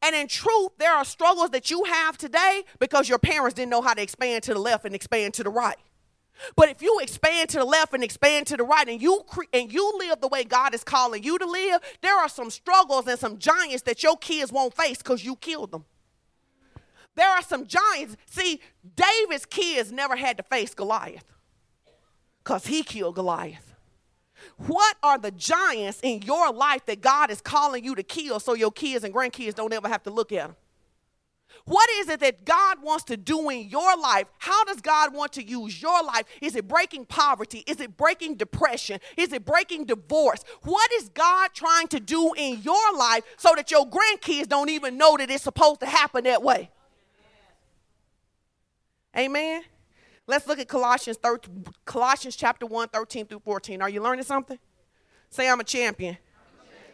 [0.00, 3.82] And in truth, there are struggles that you have today because your parents didn't know
[3.82, 5.76] how to expand to the left and expand to the right.
[6.56, 9.44] But if you expand to the left and expand to the right and you cre-
[9.52, 13.06] and you live the way God is calling you to live, there are some struggles
[13.06, 15.84] and some giants that your kids won't face cuz you killed them.
[17.14, 18.16] There are some giants.
[18.26, 18.60] See,
[18.96, 21.32] David's kids never had to face Goliath
[22.44, 23.74] cuz he killed Goliath.
[24.56, 28.54] What are the giants in your life that God is calling you to kill so
[28.54, 30.56] your kids and grandkids don't ever have to look at them?
[31.64, 34.26] What is it that God wants to do in your life?
[34.38, 36.24] How does God want to use your life?
[36.40, 37.62] Is it breaking poverty?
[37.66, 38.98] Is it breaking depression?
[39.16, 40.42] Is it breaking divorce?
[40.62, 44.96] What is God trying to do in your life so that your grandkids don't even
[44.98, 46.70] know that it's supposed to happen that way?
[49.16, 49.62] Amen.
[50.26, 53.82] Let's look at Colossians 13, Colossians chapter 1, 13 through 14.
[53.82, 54.58] Are you learning something?
[55.30, 56.16] Say I'm a champion.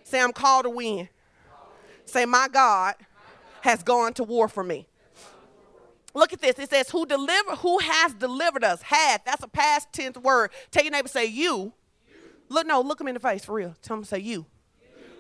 [0.03, 1.09] Say I'm called to win.
[2.05, 2.95] Say my God
[3.63, 4.87] has gone to war for me.
[6.15, 6.59] Look at this.
[6.59, 8.83] It says, who deliver who has delivered us?
[8.83, 9.23] Had.
[9.25, 10.51] That's a past tense word.
[10.71, 11.73] Tell your neighbor, say you.
[12.49, 13.77] Look, no, look him in the face for real.
[13.83, 14.47] Tell him say you,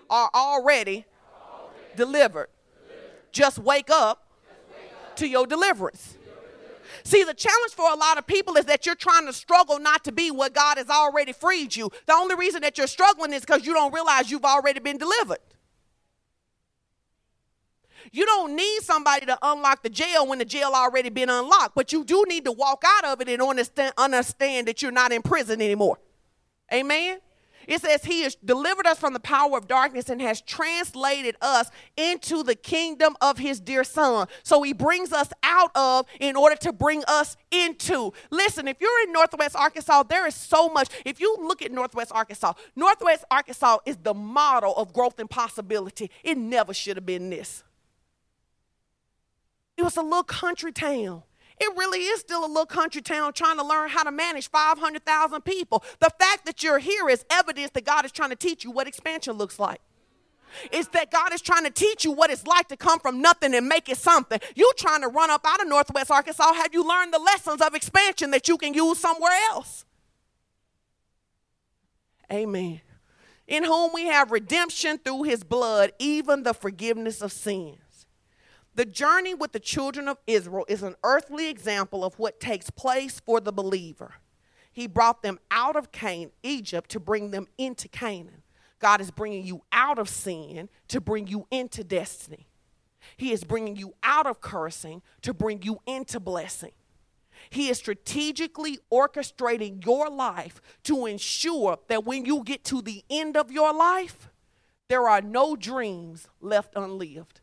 [0.08, 1.04] are already,
[1.94, 2.48] delivered.
[3.32, 4.28] Just wake up,
[5.16, 6.16] to your deliverance.
[7.04, 10.04] See, the challenge for a lot of people is that you're trying to struggle not
[10.04, 11.90] to be what God has already freed you.
[12.06, 15.38] The only reason that you're struggling is because you don't realize you've already been delivered.
[18.12, 21.92] You don't need somebody to unlock the jail when the jail already been unlocked, but
[21.92, 25.22] you do need to walk out of it and understand, understand that you're not in
[25.22, 25.98] prison anymore.
[26.72, 27.18] Amen.
[27.68, 31.70] It says he has delivered us from the power of darkness and has translated us
[31.98, 34.26] into the kingdom of his dear son.
[34.42, 38.14] So he brings us out of in order to bring us into.
[38.30, 40.88] Listen, if you're in Northwest Arkansas, there is so much.
[41.04, 46.10] If you look at Northwest Arkansas, Northwest Arkansas is the model of growth and possibility.
[46.24, 47.64] It never should have been this.
[49.78, 51.22] It was a little country town.
[51.60, 55.42] It really is still a little country town trying to learn how to manage 500,000
[55.42, 55.84] people.
[56.00, 58.88] The fact that you're here is evidence that God is trying to teach you what
[58.88, 59.80] expansion looks like.
[60.72, 63.54] It's that God is trying to teach you what it's like to come from nothing
[63.54, 64.40] and make it something.
[64.56, 67.74] You trying to run up out of Northwest Arkansas, have you learned the lessons of
[67.74, 69.84] expansion that you can use somewhere else?
[72.32, 72.80] Amen.
[73.46, 77.76] In whom we have redemption through his blood, even the forgiveness of sin.
[78.78, 83.18] The journey with the children of Israel is an earthly example of what takes place
[83.18, 84.14] for the believer.
[84.72, 88.44] He brought them out of Canaan, Egypt, to bring them into Canaan.
[88.78, 92.46] God is bringing you out of sin to bring you into destiny.
[93.16, 96.70] He is bringing you out of cursing to bring you into blessing.
[97.50, 103.36] He is strategically orchestrating your life to ensure that when you get to the end
[103.36, 104.30] of your life,
[104.86, 107.40] there are no dreams left unlived.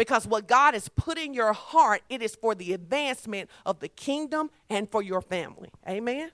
[0.00, 3.88] Because what God has put in your heart, it is for the advancement of the
[3.88, 5.68] kingdom and for your family.
[5.86, 6.30] Amen.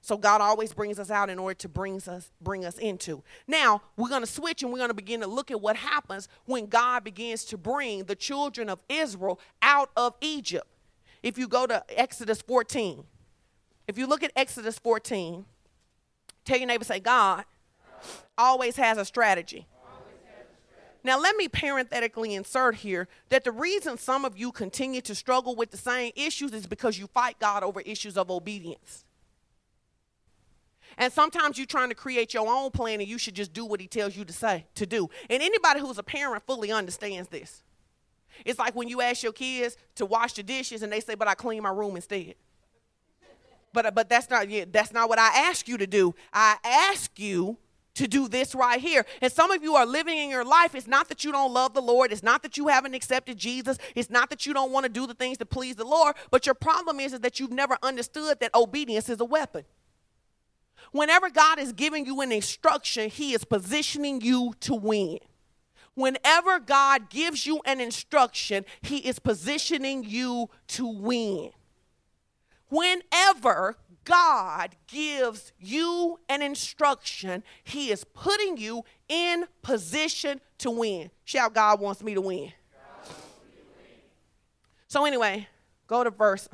[0.00, 3.22] So God always brings us out in order to bring us bring us into.
[3.46, 6.26] Now, we're going to switch and we're going to begin to look at what happens
[6.46, 10.66] when God begins to bring the children of Israel out of Egypt.
[11.22, 13.04] If you go to Exodus 14.
[13.86, 15.44] If you look at Exodus 14,
[16.44, 17.44] tell your neighbor say God
[18.36, 19.68] always has a strategy.
[21.04, 25.54] Now, let me parenthetically insert here that the reason some of you continue to struggle
[25.54, 29.04] with the same issues is because you fight God over issues of obedience.
[30.96, 33.80] And sometimes you're trying to create your own plan and you should just do what
[33.80, 35.08] he tells you to say, to do.
[35.30, 37.62] And anybody who's a parent fully understands this.
[38.44, 41.28] It's like when you ask your kids to wash the dishes and they say, but
[41.28, 42.34] I clean my room instead.
[43.72, 46.14] But, uh, but that's not that's not what I ask you to do.
[46.32, 47.58] I ask you
[47.98, 49.04] to do this right here.
[49.20, 50.74] And some of you are living in your life.
[50.74, 52.12] It's not that you don't love the Lord.
[52.12, 53.76] It's not that you haven't accepted Jesus.
[53.94, 56.14] It's not that you don't want to do the things to please the Lord.
[56.30, 59.64] But your problem is, is that you've never understood that obedience is a weapon.
[60.92, 65.18] Whenever God is giving you an instruction, He is positioning you to win.
[65.94, 71.50] Whenever God gives you an instruction, He is positioning you to win.
[72.68, 73.76] Whenever
[74.08, 81.10] God gives you an instruction, He is putting you in position to win.
[81.24, 82.52] Shout, God wants me to win.
[84.86, 85.46] So, anyway,
[85.86, 86.48] go to verse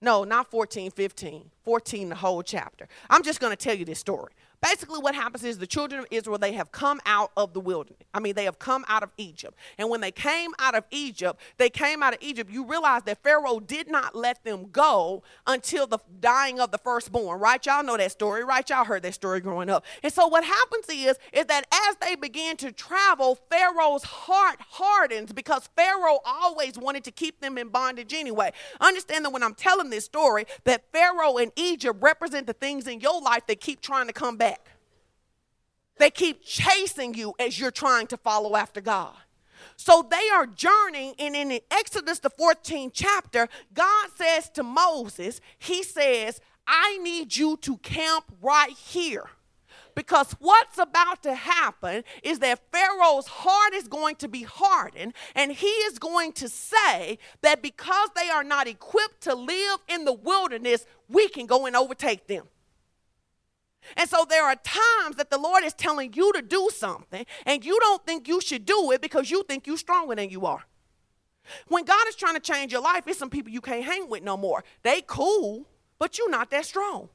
[0.00, 1.50] no, not 14, 15.
[1.64, 2.88] 14, the whole chapter.
[3.10, 4.32] I'm just going to tell you this story.
[4.62, 8.02] Basically, what happens is the children of Israel, they have come out of the wilderness.
[8.12, 9.56] I mean, they have come out of Egypt.
[9.78, 12.50] And when they came out of Egypt, they came out of Egypt.
[12.50, 17.40] You realize that Pharaoh did not let them go until the dying of the firstborn,
[17.40, 17.64] right?
[17.64, 18.68] Y'all know that story, right?
[18.68, 19.84] Y'all heard that story growing up.
[20.02, 25.32] And so what happens is, is that as they began to travel, Pharaoh's heart hardens
[25.32, 28.52] because Pharaoh always wanted to keep them in bondage anyway.
[28.80, 33.00] Understand that when I'm telling this story, that Pharaoh and Egypt represent the things in
[33.00, 34.49] your life that keep trying to come back.
[36.00, 39.14] They keep chasing you as you're trying to follow after God.
[39.76, 45.82] So they are journeying, and in Exodus, the 14th chapter, God says to Moses, He
[45.82, 49.28] says, I need you to camp right here.
[49.94, 55.52] Because what's about to happen is that Pharaoh's heart is going to be hardened, and
[55.52, 60.14] he is going to say that because they are not equipped to live in the
[60.14, 62.46] wilderness, we can go and overtake them.
[63.96, 67.64] And so there are times that the Lord is telling you to do something and
[67.64, 70.64] you don't think you should do it because you think you're stronger than you are.
[71.68, 74.22] When God is trying to change your life, it's some people you can't hang with
[74.22, 74.62] no more.
[74.82, 75.66] They cool,
[75.98, 77.08] but you're not that strong.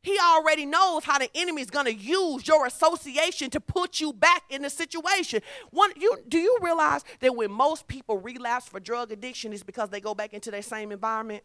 [0.00, 4.12] He already knows how the enemy is going to use your association to put you
[4.12, 5.40] back in the situation.
[5.70, 9.90] One, you, do you realize that when most people relapse for drug addiction is because
[9.90, 11.42] they go back into their same environment?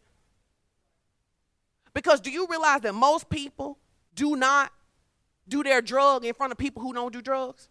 [1.94, 3.78] Because do you realize that most people
[4.18, 4.72] do not
[5.46, 7.68] do their drug in front of people who don't do drugs?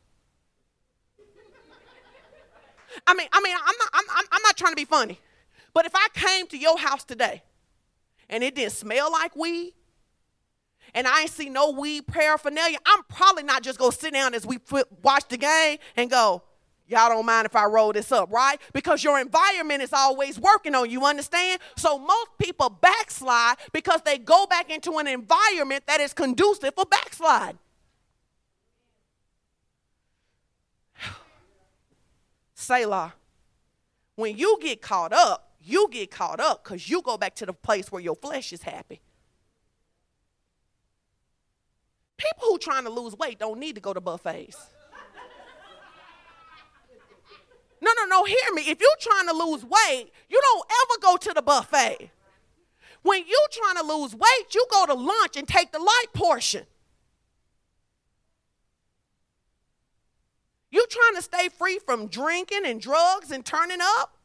[3.05, 5.19] I mean, I mean, I'm not, I'm, I'm not trying to be funny,
[5.73, 7.43] but if I came to your house today
[8.29, 9.73] and it didn't smell like weed,
[10.93, 14.45] and I ain't see no weed paraphernalia, I'm probably not just gonna sit down as
[14.45, 14.57] we
[15.03, 16.43] watch the game and go,
[16.87, 18.59] Y'all don't mind if I roll this up, right?
[18.71, 21.59] Because your environment is always working on you, understand?
[21.75, 26.85] So most people backslide because they go back into an environment that is conducive for
[26.85, 27.57] backslide.
[32.55, 33.13] Selah.
[34.15, 37.53] When you get caught up, you get caught up because you go back to the
[37.53, 39.01] place where your flesh is happy.
[42.15, 44.57] People who trying to lose weight don't need to go to buffets.
[47.81, 48.63] No, no, no, hear me.
[48.63, 52.11] If you're trying to lose weight, you don't ever go to the buffet.
[53.03, 56.65] When you're trying to lose weight, you go to lunch and take the light portion.
[60.69, 64.17] You trying to stay free from drinking and drugs and turning up?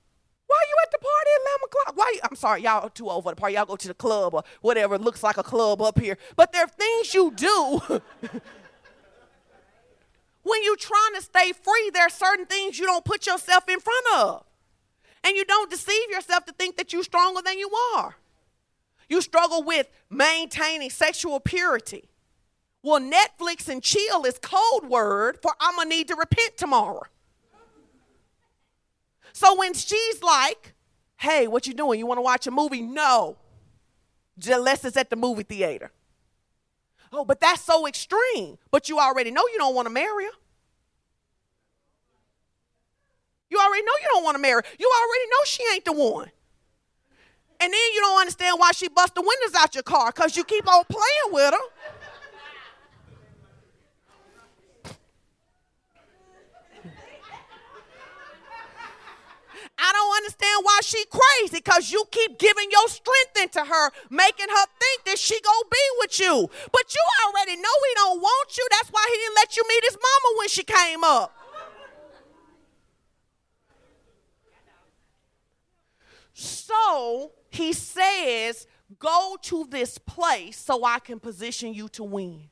[0.46, 1.96] Why are you at the party at 11 o'clock?
[1.96, 2.12] Why?
[2.14, 3.54] You, I'm sorry, y'all are too old for the party.
[3.54, 6.18] Y'all go to the club or whatever looks like a club up here.
[6.36, 7.80] But there are things you do
[10.42, 13.80] When you're trying to stay free, there are certain things you don't put yourself in
[13.80, 14.44] front of.
[15.24, 18.16] And you don't deceive yourself to think that you're stronger than you are.
[19.08, 22.08] You struggle with maintaining sexual purity.
[22.82, 27.02] Well, Netflix and chill is code word for I'm gonna need to repent tomorrow.
[29.32, 30.74] So when she's like,
[31.16, 32.00] hey, what you doing?
[32.00, 32.82] You wanna watch a movie?
[32.82, 33.36] No.
[34.44, 35.92] Unless it's at the movie theater.
[37.12, 38.58] Oh, but that's so extreme.
[38.70, 40.30] But you already know you don't want to marry her.
[43.50, 44.62] You already know you don't want to marry.
[44.78, 46.30] You already know she ain't the one.
[47.60, 50.42] And then you don't understand why she bust the windows out your car because you
[50.42, 52.01] keep on playing with her.
[59.84, 64.46] I don't understand why she crazy because you keep giving your strength into her, making
[64.48, 66.48] her think that she gonna be with you.
[66.70, 68.66] But you already know he don't want you.
[68.70, 71.34] That's why he didn't let you meet his mama when she came up.
[76.32, 78.68] So he says,
[78.98, 82.51] Go to this place so I can position you to win.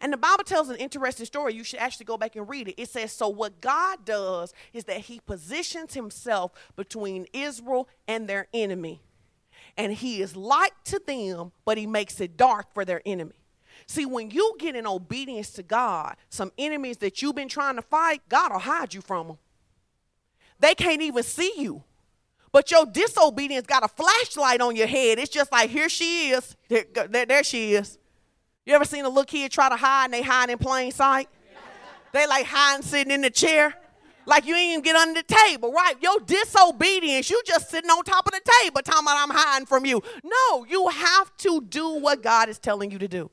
[0.00, 1.54] And the Bible tells an interesting story.
[1.54, 2.80] You should actually go back and read it.
[2.80, 8.48] It says, So, what God does is that He positions Himself between Israel and their
[8.52, 9.00] enemy.
[9.76, 13.32] And He is light to them, but He makes it dark for their enemy.
[13.86, 17.82] See, when you get in obedience to God, some enemies that you've been trying to
[17.82, 19.38] fight, God will hide you from them.
[20.58, 21.84] They can't even see you.
[22.52, 25.18] But your disobedience got a flashlight on your head.
[25.18, 26.56] It's just like, here she is.
[26.68, 27.98] There, there, there she is.
[28.66, 31.28] You ever seen a little kid try to hide and they hide in plain sight?
[32.12, 33.74] They like hiding sitting in the chair.
[34.26, 35.94] Like you ain't even get under the table, right?
[36.02, 39.86] Your disobedience, you just sitting on top of the table talking about I'm hiding from
[39.86, 40.02] you.
[40.24, 43.30] No, you have to do what God is telling you to do.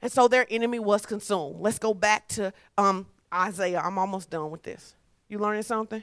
[0.00, 1.60] And so their enemy was consumed.
[1.60, 3.80] Let's go back to um, Isaiah.
[3.80, 4.96] I'm almost done with this.
[5.28, 6.02] You learning something?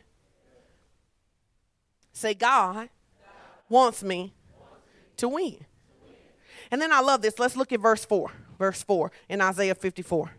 [2.14, 2.88] Say, God
[3.68, 4.34] wants me
[5.18, 5.58] to win.
[6.72, 7.40] And then I love this.
[7.40, 8.32] Let's look at verse 4.
[8.58, 10.32] Verse 4 in Isaiah 54.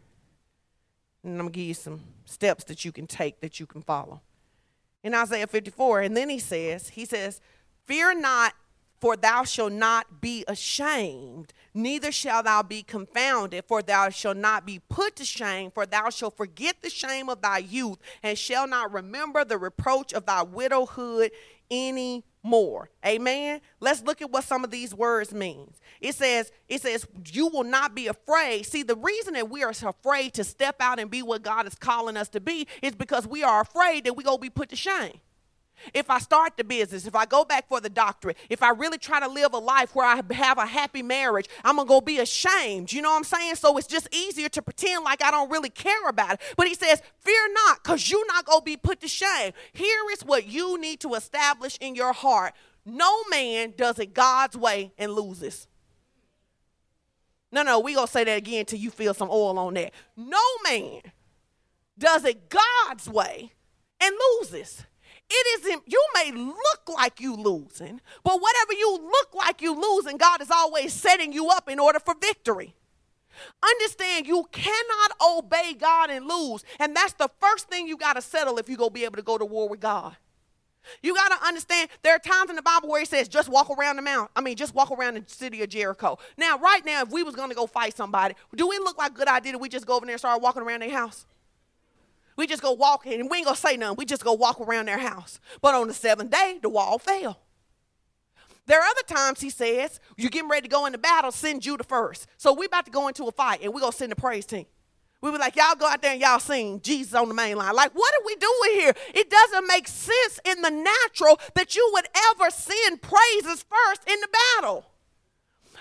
[1.25, 3.83] And I'm going to give you some steps that you can take that you can
[3.83, 4.21] follow.
[5.03, 7.41] In Isaiah 54, and then he says, he says,
[7.87, 8.53] Fear not,
[9.01, 14.67] for thou shalt not be ashamed, neither shalt thou be confounded, for thou shalt not
[14.67, 18.69] be put to shame, for thou shalt forget the shame of thy youth, and shall
[18.69, 21.31] not remember the reproach of thy widowhood
[21.71, 22.91] any more.
[23.05, 23.61] Amen.
[23.81, 25.81] Let's look at what some of these words means.
[26.01, 28.67] It says, it says, you will not be afraid.
[28.67, 31.75] See, the reason that we are afraid to step out and be what God is
[31.75, 34.77] calling us to be is because we are afraid that we gonna be put to
[34.77, 35.21] shame.
[35.95, 38.99] If I start the business, if I go back for the doctorate, if I really
[38.99, 42.01] try to live a life where I have a happy marriage, I'm going to go
[42.01, 42.93] be ashamed.
[42.93, 43.57] You know what I'm saying?
[43.57, 46.41] So it's just easier to pretend like I don't really care about it.
[46.57, 49.53] But he says, Fear not, because you're not going to be put to shame.
[49.73, 52.55] Here is what you need to establish in your heart
[52.85, 55.67] no man does it God's way and loses.
[57.53, 59.93] No, no, we going to say that again until you feel some oil on that.
[60.17, 61.01] No man
[61.99, 63.53] does it God's way
[64.01, 64.85] and loses
[65.31, 70.17] it isn't you may look like you losing but whatever you look like you losing
[70.17, 72.75] god is always setting you up in order for victory.
[73.63, 78.23] Understand you cannot obey god and lose and that's the first thing you got to
[78.23, 80.17] settle if you're going to be able to go to war with god.
[81.03, 83.71] You got to understand there are times in the bible where it says just walk
[83.71, 86.19] around the mount i mean just walk around the city of jericho.
[86.37, 89.15] Now right now if we was going to go fight somebody do we look like
[89.15, 91.25] good idea that we just go over there and start walking around their house
[92.41, 93.97] we just go walk in and we ain't gonna say nothing.
[93.97, 95.39] We just go walk around their house.
[95.61, 97.39] But on the seventh day, the wall fell.
[98.65, 101.85] There are other times he says, you're getting ready to go into battle, send Judah
[101.85, 102.27] first.
[102.39, 104.65] So we about to go into a fight and we're gonna send the praise team.
[105.21, 107.75] We were like, y'all go out there and y'all sing Jesus on the main line.
[107.75, 108.95] Like, what are we doing here?
[109.13, 114.19] It doesn't make sense in the natural that you would ever send praises first in
[114.19, 114.87] the battle.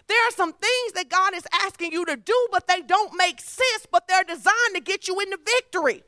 [0.09, 3.39] There are some things that God is asking you to do, but they don't make
[3.39, 6.03] sense, but they're designed to get you into victory.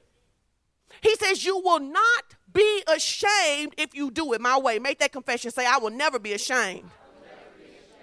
[1.01, 4.79] He says, You will not be ashamed if you do it my way.
[4.79, 5.51] Make that confession.
[5.51, 6.89] Say, I will never be ashamed,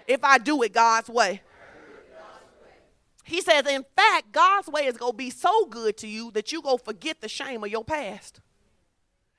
[0.07, 1.43] if I do it God's way.
[3.25, 6.51] He says, in fact, God's way is going to be so good to you that
[6.51, 8.41] you go forget the shame of your past.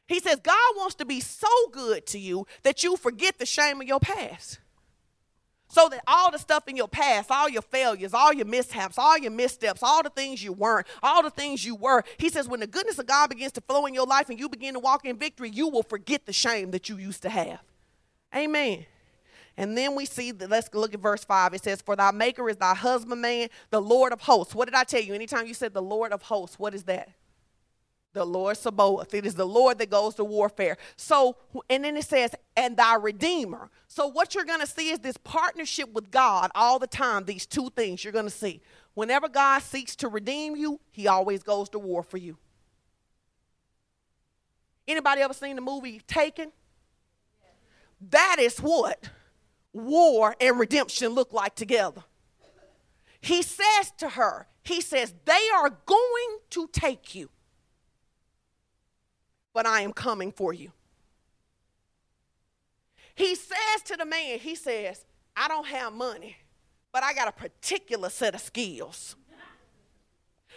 [0.07, 3.81] He says, God wants to be so good to you that you forget the shame
[3.81, 4.59] of your past.
[5.71, 9.17] So that all the stuff in your past, all your failures, all your mishaps, all
[9.17, 12.59] your missteps, all the things you weren't, all the things you were, he says, when
[12.59, 15.05] the goodness of God begins to flow in your life and you begin to walk
[15.05, 17.59] in victory, you will forget the shame that you used to have.
[18.35, 18.85] Amen.
[19.57, 21.53] And then we see that, let's look at verse 5.
[21.53, 24.55] It says, For thy maker is thy husbandman, the Lord of hosts.
[24.55, 25.13] What did I tell you?
[25.13, 27.09] Anytime you said the Lord of hosts, what is that?
[28.13, 29.13] The Lord Sabaoth.
[29.13, 30.77] It is the Lord that goes to warfare.
[30.95, 31.37] So,
[31.69, 33.69] and then it says, and thy Redeemer.
[33.87, 37.25] So, what you're going to see is this partnership with God all the time.
[37.25, 38.61] These two things you're going to see.
[38.93, 42.37] Whenever God seeks to redeem you, he always goes to war for you.
[44.87, 46.51] Anybody ever seen the movie Taken?
[48.09, 49.09] That is what
[49.73, 52.03] war and redemption look like together.
[53.21, 57.29] He says to her, He says, they are going to take you
[59.53, 60.71] but I am coming for you.
[63.15, 66.37] He says to the man, he says, I don't have money,
[66.91, 69.15] but I got a particular set of skills.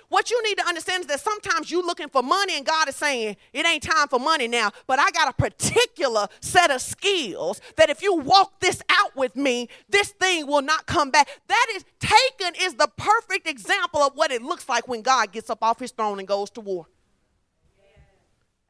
[0.09, 2.97] What you need to understand is that sometimes you're looking for money and God is
[2.97, 7.63] saying, it ain't time for money now, but I got a particular set of skills
[7.79, 11.29] that if you walk this out with me, this thing will not come back.
[11.49, 15.49] That is taken is the perfect example of what it looks like when God gets
[15.49, 16.89] up off his throne and goes to war.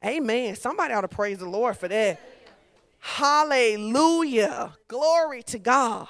[0.04, 0.56] Amen.
[0.56, 2.20] Somebody ought to praise the Lord for that.
[2.98, 4.74] Hallelujah.
[4.88, 6.08] Glory to God.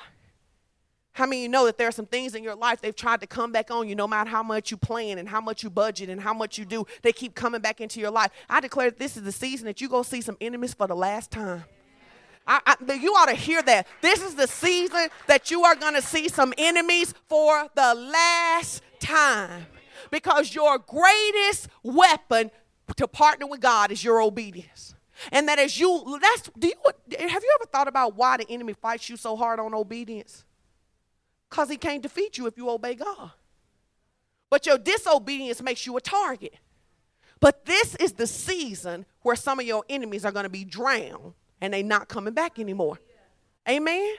[1.12, 3.26] How many you know that there are some things in your life they've tried to
[3.26, 6.09] come back on you no matter how much you plan and how much you budget
[6.09, 8.30] and how much you do, they keep coming back into your life.
[8.49, 10.95] I declare that this is the season that you go see some enemies for the
[10.95, 11.64] last time.
[12.47, 13.86] I, I, you ought to hear that.
[14.01, 18.82] This is the season that you are going to see some enemies for the last
[18.99, 19.66] time.
[20.11, 22.51] Because your greatest weapon
[22.97, 24.95] to partner with God is your obedience.
[25.30, 26.74] And that as you, that's, do you,
[27.18, 30.45] have you ever thought about why the enemy fights you so hard on obedience?
[31.49, 33.30] Because he can't defeat you if you obey God.
[34.51, 36.55] But your disobedience makes you a target.
[37.40, 41.34] But this is the season where some of your enemies are going to be drowned
[41.61, 42.99] and they not coming back anymore.
[43.68, 44.14] Amen?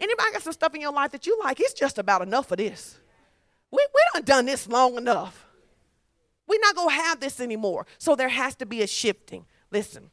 [0.00, 1.60] Anybody got some stuff in your life that you like?
[1.60, 2.98] It's just about enough of this.
[3.70, 5.46] We, we done done this long enough.
[6.46, 7.86] We're not going to have this anymore.
[7.98, 9.46] So there has to be a shifting.
[9.70, 10.10] Listen,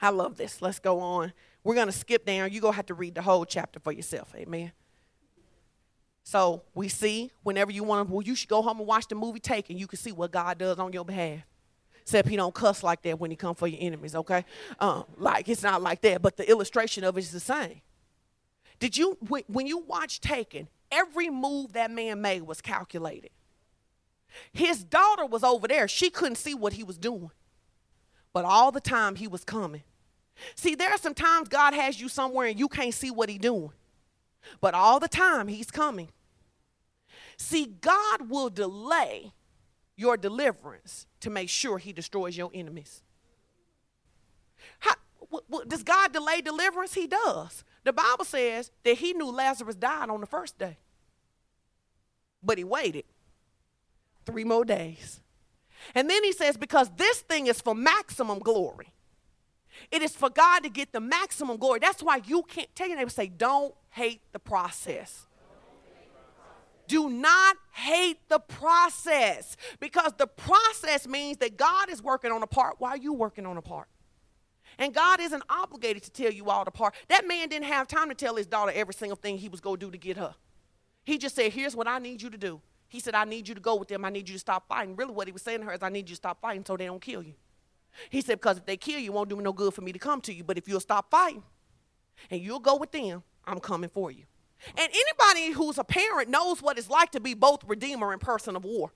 [0.00, 0.62] I love this.
[0.62, 1.32] Let's go on.
[1.64, 2.52] We're going to skip down.
[2.52, 4.34] You're going to have to read the whole chapter for yourself.
[4.36, 4.72] Amen.
[6.22, 9.14] So we see whenever you want to, well, you should go home and watch the
[9.14, 9.76] movie Taken.
[9.76, 11.40] You can see what God does on your behalf.
[12.02, 14.44] Except he don't cuss like that when he come for your enemies, okay?
[14.78, 17.82] Um, like it's not like that, but the illustration of it is the same.
[18.78, 23.30] Did you when you watch Taken, every move that man made was calculated.
[24.52, 25.88] His daughter was over there.
[25.88, 27.30] She couldn't see what he was doing.
[28.32, 29.82] But all the time he was coming.
[30.54, 33.40] See, there are some times God has you somewhere and you can't see what he's
[33.40, 33.72] doing.
[34.60, 36.08] But all the time he's coming.
[37.36, 39.32] See, God will delay
[39.96, 43.02] your deliverance to make sure he destroys your enemies.
[44.78, 46.94] How, w- w- does God delay deliverance?
[46.94, 47.64] He does.
[47.84, 50.78] The Bible says that he knew Lazarus died on the first day,
[52.42, 53.04] but he waited
[54.30, 55.20] three more days.
[55.94, 58.92] And then he says, because this thing is for maximum glory.
[59.90, 61.78] It is for God to get the maximum glory.
[61.80, 65.26] That's why you can't tell your neighbor, say, don't hate the process.
[66.86, 72.48] Do not hate the process because the process means that God is working on a
[72.48, 73.86] part while you're working on a part.
[74.76, 76.94] And God isn't obligated to tell you all the part.
[77.08, 79.78] That man didn't have time to tell his daughter every single thing he was going
[79.78, 80.34] to do to get her.
[81.04, 82.60] He just said, Here's what I need you to do.
[82.90, 84.04] He said, I need you to go with them.
[84.04, 84.96] I need you to stop fighting.
[84.96, 86.76] Really, what he was saying to her is, I need you to stop fighting so
[86.76, 87.34] they don't kill you.
[88.10, 89.92] He said, Because if they kill you, it won't do me no good for me
[89.92, 90.42] to come to you.
[90.42, 91.44] But if you'll stop fighting
[92.30, 94.24] and you'll go with them, I'm coming for you.
[94.76, 98.56] And anybody who's a parent knows what it's like to be both redeemer and person
[98.56, 98.92] of war.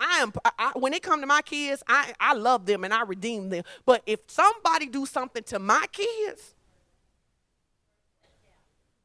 [0.00, 3.02] I am I, when it come to my kids, I, I love them and I
[3.02, 3.64] redeem them.
[3.84, 6.54] But if somebody do something to my kids,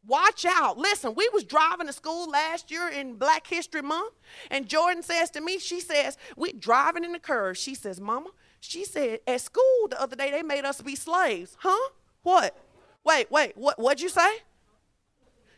[0.08, 0.78] watch out.
[0.78, 4.14] Listen, we was driving to school last year in Black History Month,
[4.49, 7.58] and Jordan says to me, she says, we driving in the curve.
[7.58, 8.30] She says, Mama,
[8.60, 11.56] she said, at school the other day they made us be slaves.
[11.60, 11.89] Huh?
[12.24, 12.58] What?
[13.04, 14.30] Wait, wait, what what'd you say?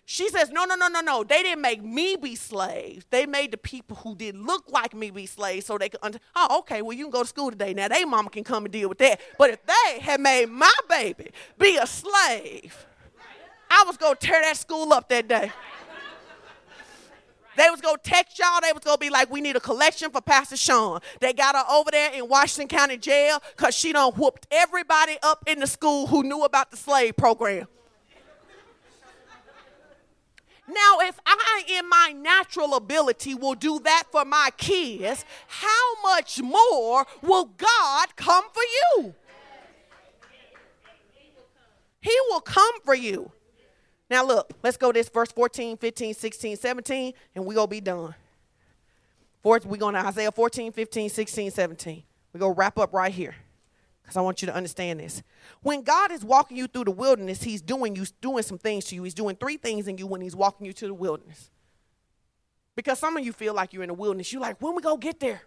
[0.05, 1.23] She says, No, no, no, no, no.
[1.23, 3.05] They didn't make me be slaves.
[3.09, 6.19] They made the people who didn't look like me be slaves so they could under-
[6.35, 7.73] Oh, okay, well, you can go to school today.
[7.73, 9.21] Now they mama can come and deal with that.
[9.37, 12.85] But if they had made my baby be a slave,
[13.75, 15.51] I was gonna tear that school up that day.
[17.55, 18.61] They was gonna text y'all.
[18.61, 21.65] They was gonna be like, "We need a collection for Pastor Sean." They got her
[21.71, 26.07] over there in Washington County Jail because she done whooped everybody up in the school
[26.07, 27.67] who knew about the slave program.
[30.67, 36.41] Now, if I, in my natural ability, will do that for my kids, how much
[36.41, 39.13] more will God come for you?
[42.01, 43.31] He will come for you.
[44.09, 47.81] Now, look, let's go this verse 14, 15, 16, 17, and we're going to be
[47.81, 48.13] done.
[49.43, 52.03] We're going to Isaiah 14, 15, 16, 17.
[52.33, 53.35] We're going to wrap up right here
[54.01, 55.23] because I want you to understand this.
[55.61, 58.95] When God is walking you through the wilderness, He's doing you doing some things to
[58.95, 59.03] you.
[59.03, 61.49] He's doing three things in you when He's walking you to the wilderness.
[62.75, 64.33] Because some of you feel like you're in the wilderness.
[64.33, 65.41] You're like, when we go get there?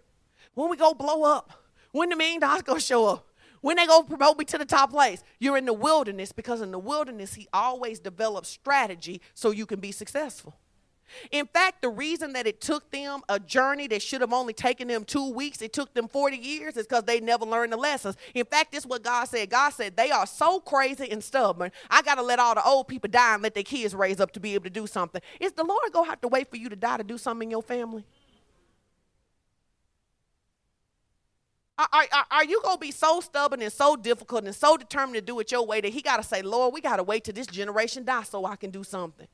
[0.53, 1.51] When we go blow up?
[1.91, 3.26] When the million dollars gonna show up?
[3.61, 5.23] When they go promote me to the top place?
[5.39, 9.79] You're in the wilderness because in the wilderness, He always develops strategy so you can
[9.79, 10.55] be successful.
[11.31, 14.87] In fact, the reason that it took them a journey that should have only taken
[14.87, 18.17] them two weeks, it took them 40 years, is because they never learned the lessons.
[18.33, 19.49] In fact, this is what God said.
[19.49, 21.71] God said, they are so crazy and stubborn.
[21.89, 24.31] I got to let all the old people die and let their kids raise up
[24.33, 25.21] to be able to do something.
[25.39, 27.47] Is the Lord going to have to wait for you to die to do something
[27.47, 28.05] in your family?
[31.77, 35.15] Are, are, are you going to be so stubborn and so difficult and so determined
[35.15, 37.23] to do it your way that he got to say, Lord, we got to wait
[37.23, 39.27] till this generation dies so I can do something?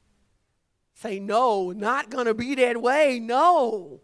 [0.93, 3.19] Say, no, not going to be that way.
[3.19, 4.01] No.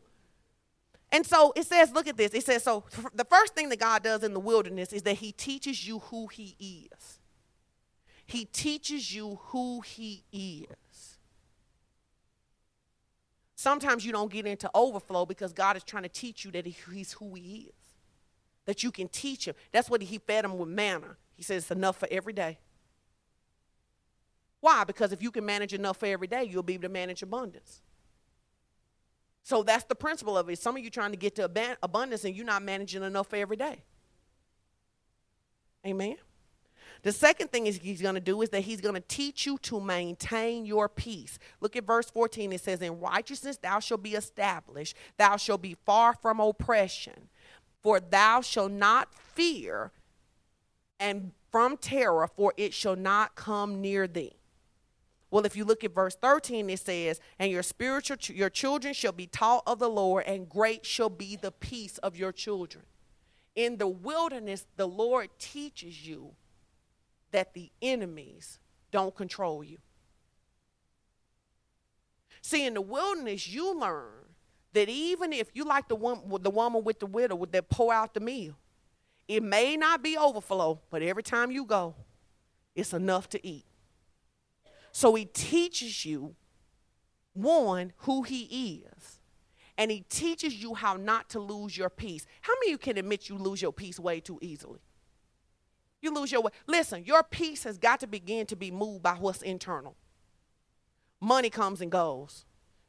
[1.11, 2.33] And so it says, look at this.
[2.33, 5.33] It says, so the first thing that God does in the wilderness is that he
[5.33, 6.55] teaches you who he
[6.93, 7.19] is.
[8.25, 11.17] He teaches you who he is.
[13.55, 17.11] Sometimes you don't get into overflow because God is trying to teach you that he's
[17.11, 17.78] who he is
[18.69, 19.55] that you can teach him.
[19.71, 21.17] That's what he fed him with manna.
[21.35, 22.59] He says it's enough for every day.
[24.59, 24.83] Why?
[24.83, 27.81] Because if you can manage enough for every day, you'll be able to manage abundance.
[29.41, 30.59] So that's the principle of it.
[30.59, 33.57] Some of you trying to get to abundance and you're not managing enough for every
[33.57, 33.81] day.
[35.83, 36.17] Amen.
[37.01, 39.57] The second thing is he's going to do is that he's going to teach you
[39.63, 41.39] to maintain your peace.
[41.59, 42.53] Look at verse 14.
[42.53, 47.29] It says, In righteousness thou shalt be established, thou shalt be far from oppression.
[47.81, 49.91] For thou shalt not fear,
[50.99, 54.33] and from terror, for it shall not come near thee.
[55.31, 59.11] Well, if you look at verse 13, it says, And your spiritual your children shall
[59.11, 62.85] be taught of the Lord, and great shall be the peace of your children.
[63.55, 66.31] In the wilderness, the Lord teaches you
[67.31, 68.59] that the enemies
[68.91, 69.77] don't control you.
[72.41, 74.28] See, in the wilderness, you learn
[74.73, 78.13] that even if you like the one the woman with the widow that pour out
[78.13, 78.55] the meal,
[79.27, 81.95] it may not be overflow, but every time you go,
[82.75, 83.65] it's enough to eat.
[84.91, 86.35] So he teaches you
[87.33, 89.19] one who he is.
[89.77, 92.25] And he teaches you how not to lose your peace.
[92.41, 94.81] How many of you can admit you lose your peace way too easily?
[96.01, 96.51] You lose your way.
[96.67, 99.95] Listen, your peace has got to begin to be moved by what's internal.
[101.21, 102.45] Money comes and goes.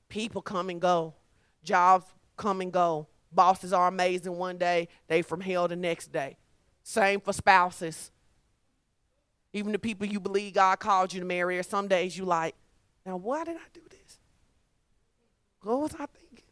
[0.08, 1.14] People come and go.
[1.62, 2.06] Jobs
[2.36, 3.06] come and go.
[3.32, 6.36] Bosses are amazing one day, they from hell the next day.
[6.82, 8.10] Same for spouses.
[9.52, 12.54] Even the people you believe God called you to marry, or some days you like,
[13.04, 14.18] now why did I do this?
[15.62, 16.44] What was I thinking?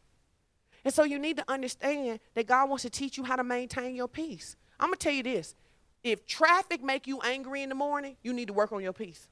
[0.84, 3.94] And so you need to understand that God wants to teach you how to maintain
[3.94, 4.56] your peace.
[4.78, 5.54] I'm gonna tell you this:
[6.02, 9.28] if traffic make you angry in the morning, you need to work on your peace.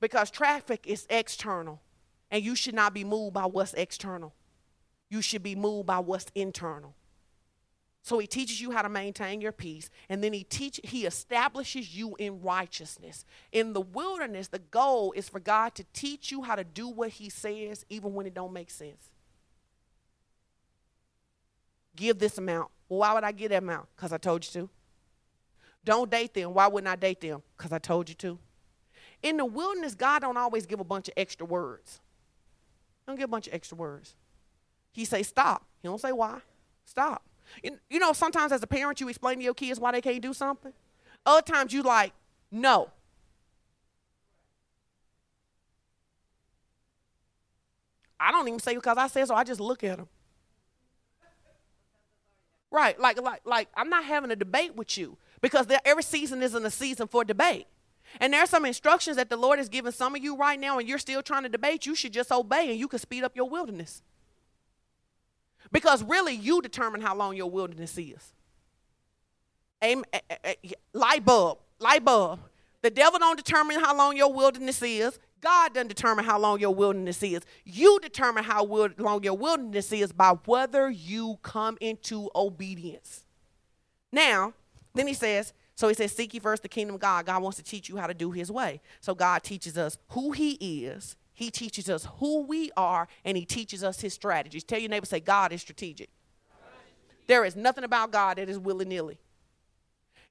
[0.00, 1.80] Because traffic is external.
[2.30, 4.34] And you should not be moved by what's external.
[5.08, 6.94] You should be moved by what's internal.
[8.02, 11.96] So he teaches you how to maintain your peace, and then he teach he establishes
[11.96, 13.24] you in righteousness.
[13.50, 17.10] In the wilderness, the goal is for God to teach you how to do what
[17.10, 19.10] he says even when it don't make sense.
[21.96, 22.70] Give this amount.
[22.88, 23.88] Well, why would I give that amount?
[23.96, 24.70] Because I told you to.
[25.84, 26.54] Don't date them.
[26.54, 27.42] Why wouldn't I date them?
[27.56, 28.38] Because I told you to.
[29.20, 32.00] In the wilderness, God don't always give a bunch of extra words.
[33.06, 34.14] Don't give a bunch of extra words.
[34.92, 35.64] He say stop.
[35.82, 36.40] He don't say why.
[36.84, 37.22] Stop.
[37.62, 40.20] You, you know, sometimes as a parent, you explain to your kids why they can't
[40.20, 40.72] do something.
[41.24, 42.12] Other times you like,
[42.50, 42.90] no.
[48.18, 49.34] I don't even say because I said so.
[49.34, 50.08] I just look at them.
[52.70, 56.64] Right, like, like, like, I'm not having a debate with you because every season isn't
[56.64, 57.66] a season for debate.
[58.20, 60.78] And there are some instructions that the Lord has given some of you right now,
[60.78, 61.86] and you're still trying to debate.
[61.86, 64.02] You should just obey, and you can speed up your wilderness.
[65.72, 68.32] Because really, you determine how long your wilderness is.
[69.84, 70.04] Amen.
[70.92, 72.40] Light bulb, light bulb.
[72.82, 75.18] The devil don't determine how long your wilderness is.
[75.42, 77.42] God doesn't determine how long your wilderness is.
[77.64, 83.24] You determine how long your wilderness is by whether you come into obedience.
[84.10, 84.54] Now,
[84.94, 87.26] then he says, so he says, Seek ye first the kingdom of God.
[87.26, 88.80] God wants to teach you how to do his way.
[89.00, 90.52] So God teaches us who he
[90.84, 94.64] is, he teaches us who we are, and he teaches us his strategies.
[94.64, 96.08] Tell your neighbor, say, God is strategic.
[97.26, 99.18] There is nothing about God that is willy nilly.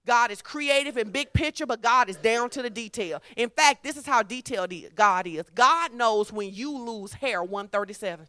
[0.06, 3.22] God is creative and big picture, but God is down to the detail.
[3.36, 5.46] In fact, this is how detailed God is.
[5.54, 8.28] God knows when you lose hair 137.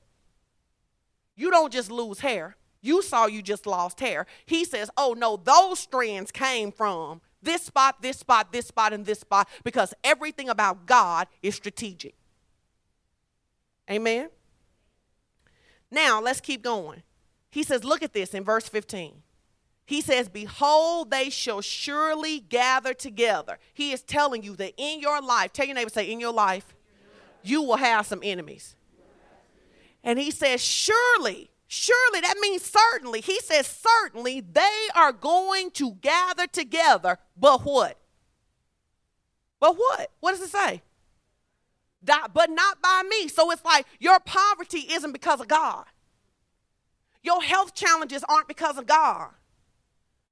[1.36, 2.56] You don't just lose hair,
[2.86, 4.26] you saw you just lost hair.
[4.46, 9.04] He says, Oh, no, those strands came from this spot, this spot, this spot, and
[9.04, 12.14] this spot because everything about God is strategic.
[13.90, 14.30] Amen.
[15.90, 17.02] Now, let's keep going.
[17.50, 19.22] He says, Look at this in verse 15.
[19.86, 23.58] He says, Behold, they shall surely gather together.
[23.72, 26.74] He is telling you that in your life, tell your neighbor, say, in your life,
[27.42, 28.74] you will have some enemies.
[30.02, 33.20] And he says, Surely, surely, that means certainly.
[33.20, 37.98] He says, Certainly they are going to gather together, but what?
[39.60, 40.10] But what?
[40.20, 40.82] What does it say?
[42.02, 43.28] But not by me.
[43.28, 45.86] So it's like your poverty isn't because of God.
[47.22, 49.30] Your health challenges aren't because of God.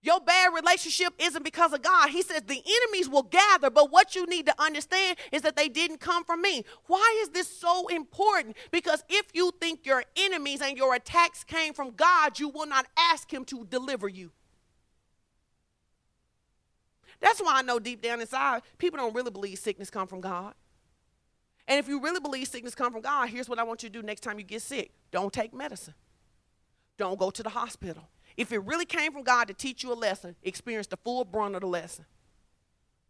[0.05, 2.11] Your bad relationship isn't because of God.
[2.11, 5.71] He says the enemies will gather, but what you need to understand is that they
[5.71, 6.67] didn't come from me.
[6.89, 8.59] Why is this so important?
[8.71, 12.87] Because if you think your enemies and your attacks came from God, you will not
[12.99, 14.31] ask Him to deliver you.
[17.21, 20.53] That's why I know deep down inside, people don't really believe sickness come from God.
[21.67, 24.01] And if you really believe sickness come from God, here's what I want you to
[24.01, 24.91] do next time you get sick.
[25.11, 25.95] Don't take medicine.
[26.99, 28.07] Don't go to the hospital.
[28.37, 31.55] If it really came from God to teach you a lesson, experience the full brunt
[31.55, 32.05] of the lesson.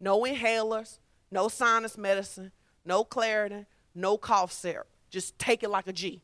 [0.01, 0.99] No inhalers,
[1.31, 2.53] no sinus medicine,
[2.85, 4.87] no Claritin, no cough syrup.
[5.11, 6.21] Just take it like a G.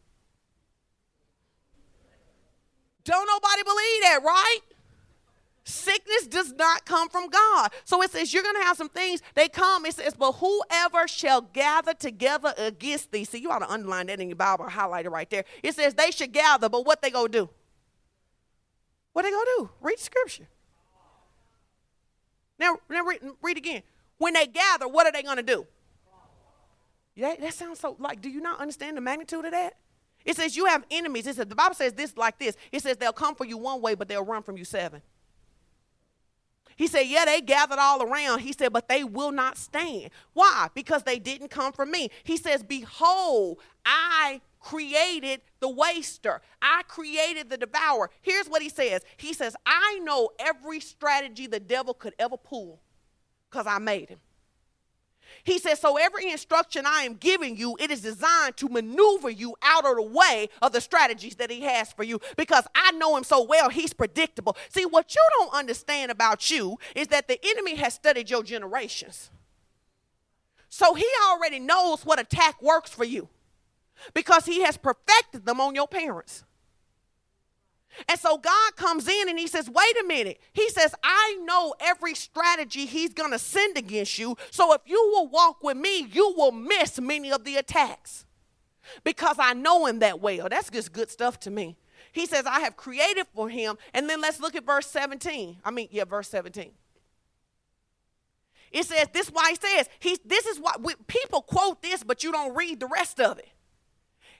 [3.04, 4.58] Don't nobody believe that, right?
[5.64, 7.70] Sickness does not come from God.
[7.84, 9.22] So it says you're going to have some things.
[9.34, 9.86] They come.
[9.86, 13.24] It says, but whoever shall gather together against thee.
[13.24, 15.44] See, you ought to underline that in your Bible, highlight it right there.
[15.62, 17.50] It says they should gather, but what they going to do?
[19.12, 19.70] What they gonna do?
[19.80, 20.48] Read scripture.
[22.58, 23.82] Now, now read, read again.
[24.18, 25.66] When they gather, what are they gonna do?
[27.14, 29.76] Yeah, that sounds so like, do you not understand the magnitude of that?
[30.24, 31.26] It says you have enemies.
[31.26, 32.56] It says the Bible says this like this.
[32.72, 35.02] It says they'll come for you one way, but they'll run from you seven.
[36.76, 38.40] He said, Yeah, they gathered all around.
[38.40, 40.10] He said, But they will not stand.
[40.32, 40.68] Why?
[40.74, 42.10] Because they didn't come from me.
[42.22, 46.42] He says, Behold, I created the waster.
[46.62, 48.10] I created the devourer.
[48.20, 52.80] Here's what he says He says, I know every strategy the devil could ever pull
[53.50, 54.20] because I made him.
[55.44, 59.54] He says, So every instruction I am giving you, it is designed to maneuver you
[59.62, 63.16] out of the way of the strategies that he has for you because I know
[63.16, 64.56] him so well, he's predictable.
[64.68, 69.30] See, what you don't understand about you is that the enemy has studied your generations.
[70.68, 73.28] So he already knows what attack works for you
[74.14, 76.44] because he has perfected them on your parents.
[78.08, 80.40] And so God comes in and he says, Wait a minute.
[80.52, 84.36] He says, I know every strategy he's going to send against you.
[84.50, 88.26] So if you will walk with me, you will miss many of the attacks
[89.04, 90.48] because I know him that well.
[90.48, 91.76] That's just good stuff to me.
[92.12, 93.76] He says, I have created for him.
[93.94, 95.58] And then let's look at verse 17.
[95.64, 96.72] I mean, yeah, verse 17.
[98.72, 102.02] It says, This is why he says, he, This is what we, people quote this,
[102.02, 103.48] but you don't read the rest of it.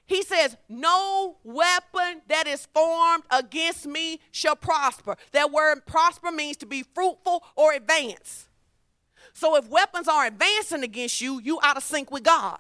[0.07, 5.17] He says, No weapon that is formed against me shall prosper.
[5.33, 8.49] That word prosper means to be fruitful or advance.
[9.33, 12.59] So if weapons are advancing against you, you out of sync with God.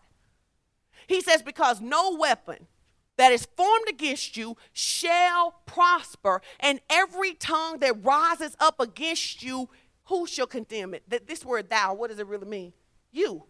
[1.06, 2.68] He says, Because no weapon
[3.16, 9.68] that is formed against you shall prosper, and every tongue that rises up against you,
[10.04, 11.02] who shall condemn it?
[11.08, 12.72] That this word thou, what does it really mean?
[13.12, 13.44] You.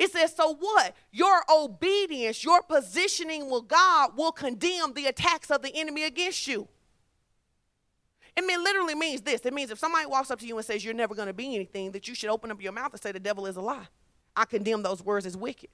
[0.00, 0.96] It says, so what?
[1.12, 6.66] Your obedience, your positioning with God will condemn the attacks of the enemy against you.
[8.34, 9.42] It mean, literally means this.
[9.42, 11.54] It means if somebody walks up to you and says you're never going to be
[11.54, 13.88] anything, that you should open up your mouth and say the devil is a lie.
[14.34, 15.68] I condemn those words as wicked.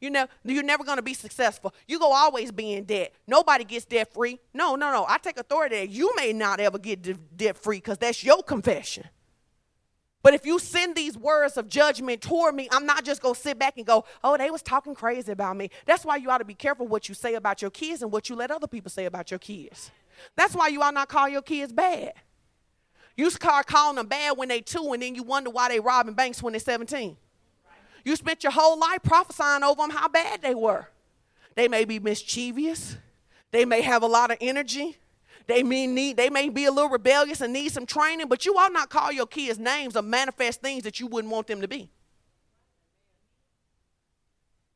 [0.00, 1.74] You know, you're never going to be successful.
[1.86, 3.12] You go always be in debt.
[3.26, 4.38] Nobody gets debt free.
[4.54, 5.04] No, no, no.
[5.06, 5.76] I take authority.
[5.76, 9.04] That you may not ever get debt free because that's your confession.
[10.26, 13.40] But if you send these words of judgment toward me, I'm not just going to
[13.40, 15.70] sit back and go, oh, they was talking crazy about me.
[15.84, 18.28] That's why you ought to be careful what you say about your kids and what
[18.28, 19.92] you let other people say about your kids.
[20.34, 22.14] That's why you ought not call your kids bad.
[23.16, 26.14] You start calling them bad when they two, and then you wonder why they robbing
[26.14, 27.16] banks when they're 17.
[28.04, 30.88] You spent your whole life prophesying over them how bad they were.
[31.54, 32.96] They may be mischievous.
[33.52, 34.96] They may have a lot of energy.
[35.46, 38.54] They may need they may be a little rebellious and need some training, but you
[38.56, 41.68] ought not call your kids names or manifest things that you wouldn't want them to
[41.68, 41.88] be.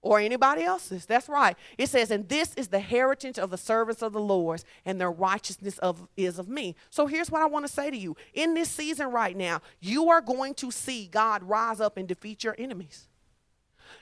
[0.03, 1.05] Or anybody else's.
[1.05, 1.57] That's right.
[1.77, 5.11] It says, and this is the heritage of the servants of the Lord, and their
[5.11, 6.75] righteousness of, is of me.
[6.89, 8.17] So here's what I want to say to you.
[8.33, 12.45] In this season right now, you are going to see God rise up and defeat
[12.45, 13.10] your enemies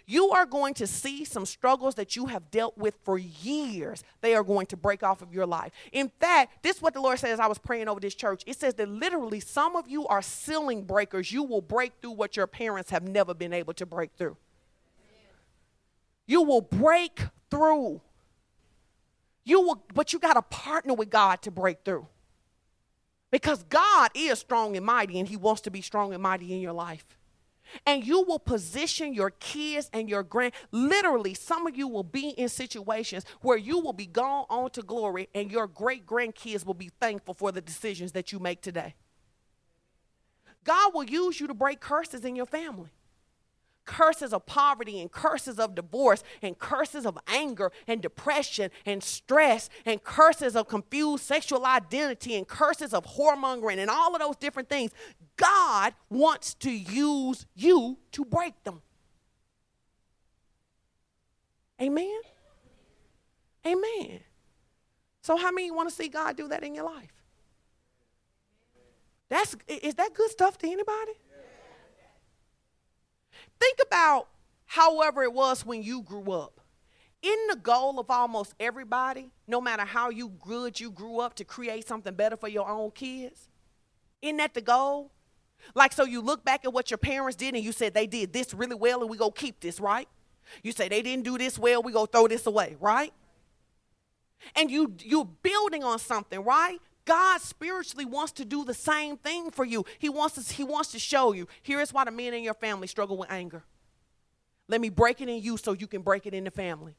[0.07, 4.03] you are going to see some struggles that you have dealt with for years.
[4.20, 5.72] They are going to break off of your life.
[5.93, 7.41] In fact, this is what the Lord says.
[7.41, 8.43] I was praying over this church.
[8.47, 11.32] It says that literally some of you are ceiling breakers.
[11.32, 14.36] You will break through what your parents have never been able to break through.
[16.26, 17.20] You will break
[17.51, 18.01] through.
[19.45, 22.07] You will, but you got to partner with God to break through.
[23.30, 26.61] Because God is strong and mighty, and He wants to be strong and mighty in
[26.61, 27.17] your life.
[27.86, 32.30] And you will position your kids and your grand, literally, some of you will be
[32.30, 36.74] in situations where you will be gone on to glory and your great grandkids will
[36.74, 38.94] be thankful for the decisions that you make today.
[40.64, 42.90] God will use you to break curses in your family
[43.88, 49.70] curses of poverty and curses of divorce and curses of anger and depression and stress
[49.86, 54.68] and curses of confused sexual identity and curses of whoremongering and all of those different
[54.68, 54.92] things.
[55.39, 58.82] God wants to use you to break them.
[61.80, 62.20] Amen.
[63.66, 64.20] Amen.
[65.22, 67.12] So how many want to see God do that in your life?
[69.28, 71.12] That's is that good stuff to anybody?
[73.61, 74.28] Think about
[74.66, 76.61] however it was when you grew up.
[77.20, 81.45] In the goal of almost everybody, no matter how you good you grew up to
[81.45, 83.49] create something better for your own kids,
[84.22, 85.11] isn't that the goal?
[85.74, 88.32] Like, so you look back at what your parents did and you said they did
[88.32, 90.09] this really well and we go keep this, right?
[90.62, 93.12] You say they didn't do this well, we go throw this away, right?
[94.54, 96.78] And you you're building on something, right?
[97.04, 99.84] God spiritually wants to do the same thing for you.
[99.98, 101.48] He wants to, he wants to show you.
[101.62, 103.64] Here is why the men in your family struggle with anger.
[104.68, 106.96] Let me break it in you so you can break it in the family.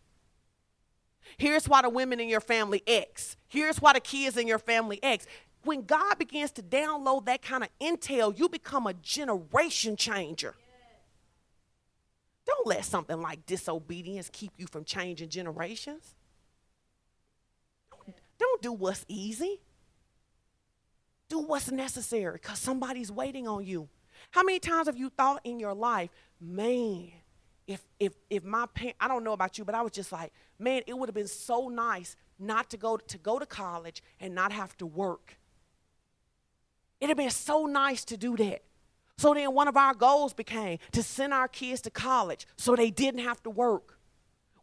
[1.37, 3.37] Here's why the women in your family X.
[3.47, 5.27] Here's why the kids in your family X.
[5.63, 10.55] When God begins to download that kind of intel, you become a generation changer.
[12.45, 16.15] Don't let something like disobedience keep you from changing generations.
[18.39, 19.61] Don't do what's easy.
[21.27, 23.89] Do what's necessary because somebody's waiting on you.
[24.31, 26.09] How many times have you thought in your life,
[26.41, 27.11] man,
[27.67, 30.33] if if if my parent, I don't know about you, but I was just like,
[30.57, 34.33] man, it would have been so nice not to go to go to college and
[34.33, 35.38] not have to work.
[36.99, 38.61] It'd have been so nice to do that.
[39.17, 42.89] So then one of our goals became to send our kids to college so they
[42.89, 43.97] didn't have to work.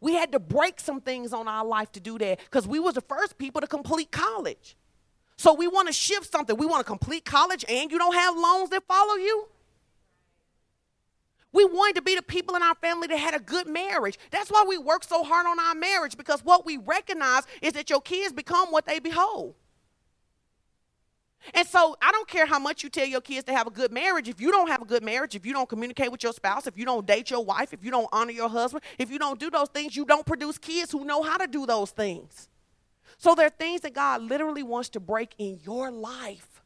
[0.01, 2.95] We had to break some things on our life to do that because we was
[2.95, 4.75] the first people to complete college.
[5.37, 6.55] So we want to shift something.
[6.57, 9.47] We want to complete college and you don't have loans that follow you.
[11.53, 14.19] We wanted to be the people in our family that had a good marriage.
[14.31, 17.89] That's why we work so hard on our marriage because what we recognize is that
[17.89, 19.55] your kids become what they behold.
[21.53, 23.91] And so I don't care how much you tell your kids to have a good
[23.91, 24.27] marriage.
[24.27, 26.77] If you don't have a good marriage, if you don't communicate with your spouse, if
[26.77, 29.49] you don't date your wife, if you don't honor your husband, if you don't do
[29.49, 32.49] those things, you don't produce kids who know how to do those things.
[33.17, 36.61] So there are things that God literally wants to break in your life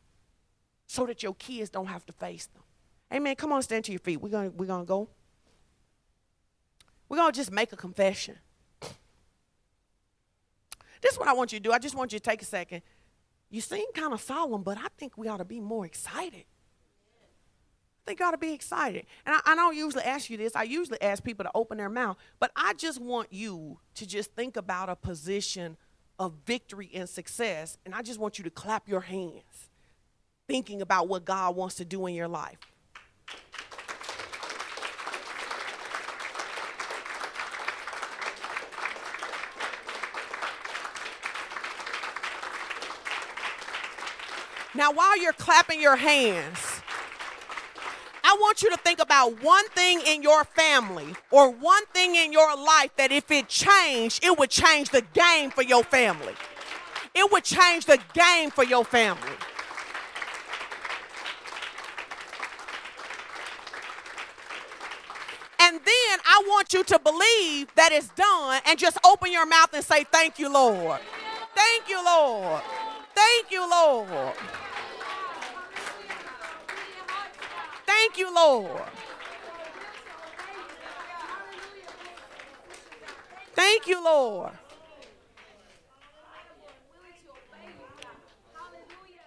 [0.88, 2.64] so that your kids don't have to face them.
[3.14, 3.36] Amen.
[3.36, 4.18] Come on, stand to your feet.
[4.18, 5.10] We're going we're gonna go.
[7.12, 8.38] We're going to just make a confession.
[11.02, 11.74] This is what I want you to do.
[11.74, 12.84] I just want you to take a second.
[13.52, 16.46] You seem kind of solemn, but I think we ought to be more excited.
[18.08, 19.06] You ought to be excited.
[19.26, 20.56] And I, I, don't usually ask you this.
[20.56, 22.18] I usually ask people to open their mouth.
[22.40, 25.78] But I just want you to just think about a position
[26.20, 27.78] of victory and success.
[27.86, 29.70] And I just want you to clap your hands,
[30.48, 32.58] thinking about what God wants to do in your life.
[44.74, 46.82] Now, while you're clapping your hands,
[48.24, 52.32] I want you to think about one thing in your family or one thing in
[52.32, 56.36] your life that if it changed, it would change the game for your family.
[57.14, 59.36] It would change the game for your family.
[65.60, 69.74] And then I want you to believe that it's done and just open your mouth
[69.74, 71.02] and say, Thank you, Lord.
[71.54, 72.62] Thank you, Lord.
[73.14, 74.34] Thank you, Lord.
[78.02, 78.82] Thank you, Lord.
[83.54, 84.54] Thank you, Lord.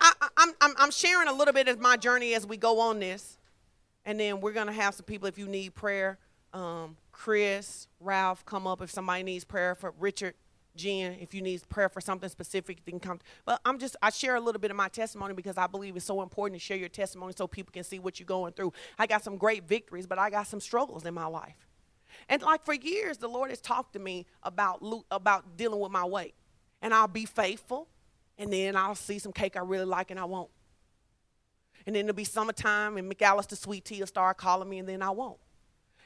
[0.01, 2.99] I, am I'm, I'm sharing a little bit of my journey as we go on
[2.99, 3.39] this.
[4.05, 6.19] And then we're going to have some people, if you need prayer,
[6.53, 10.35] um, Chris, Ralph, come up if somebody needs prayer for Richard.
[10.77, 13.21] Jen, if you need prayer for something specific, you can come.
[13.45, 16.05] But I'm just, I share a little bit of my testimony because I believe it's
[16.05, 18.73] so important to share your testimony so people can see what you're going through.
[18.99, 21.69] I got some great victories, but I got some struggles in my life.
[22.29, 26.05] And like for years, the Lord has talked to me about, about dealing with my
[26.05, 26.35] weight.
[26.83, 27.89] And I'll be faithful,
[28.37, 30.51] and then I'll see some cake I really like and I won't.
[31.87, 35.03] And then it'll be summertime, and McAlister Sweet Tea will start calling me, and then
[35.03, 35.39] I won't.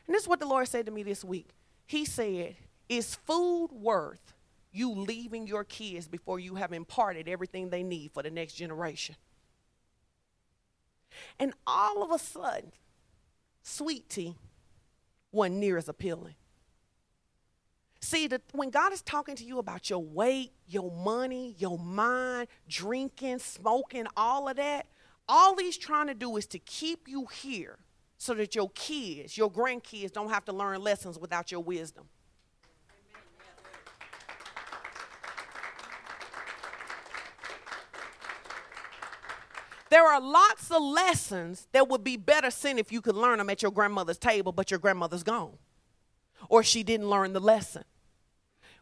[0.06, 1.50] And this is what the Lord said to me this week.
[1.86, 2.56] He said,
[2.88, 4.34] Is food worth
[4.72, 9.16] you leaving your kids before you have imparted everything they need for the next generation.
[11.38, 12.72] And all of a sudden,
[13.62, 14.36] sweet tea
[15.32, 16.34] wasn't near as appealing.
[18.00, 22.48] See, that when God is talking to you about your weight, your money, your mind,
[22.68, 24.86] drinking, smoking, all of that,
[25.28, 27.76] all he's trying to do is to keep you here
[28.16, 32.08] so that your kids, your grandkids, don't have to learn lessons without your wisdom.
[39.90, 43.50] There are lots of lessons that would be better sent if you could learn them
[43.50, 45.58] at your grandmother's table, but your grandmother's gone.
[46.48, 47.84] Or she didn't learn the lesson.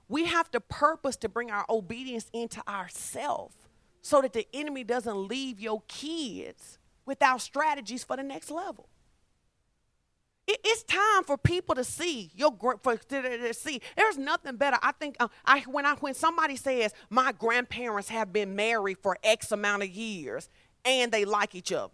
[0.08, 3.56] We have to purpose to bring our obedience into ourselves
[4.02, 8.88] so that the enemy doesn't leave your kids without strategies for the next level.
[10.46, 13.80] It, it's time for people to see your for to, see.
[13.96, 14.78] There's nothing better.
[14.80, 19.18] I think uh, I when I when somebody says my grandparents have been married for
[19.24, 20.48] X amount of years
[20.86, 21.92] and they like each other.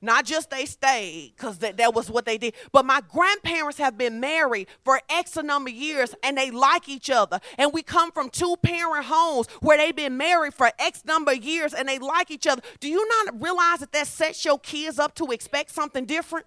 [0.00, 3.96] Not just they stayed, because that, that was what they did, but my grandparents have
[3.96, 7.40] been married for X number of years and they like each other.
[7.56, 11.42] And we come from two parent homes where they've been married for X number of
[11.42, 12.60] years and they like each other.
[12.80, 16.44] Do you not realize that that sets your kids up to expect something different?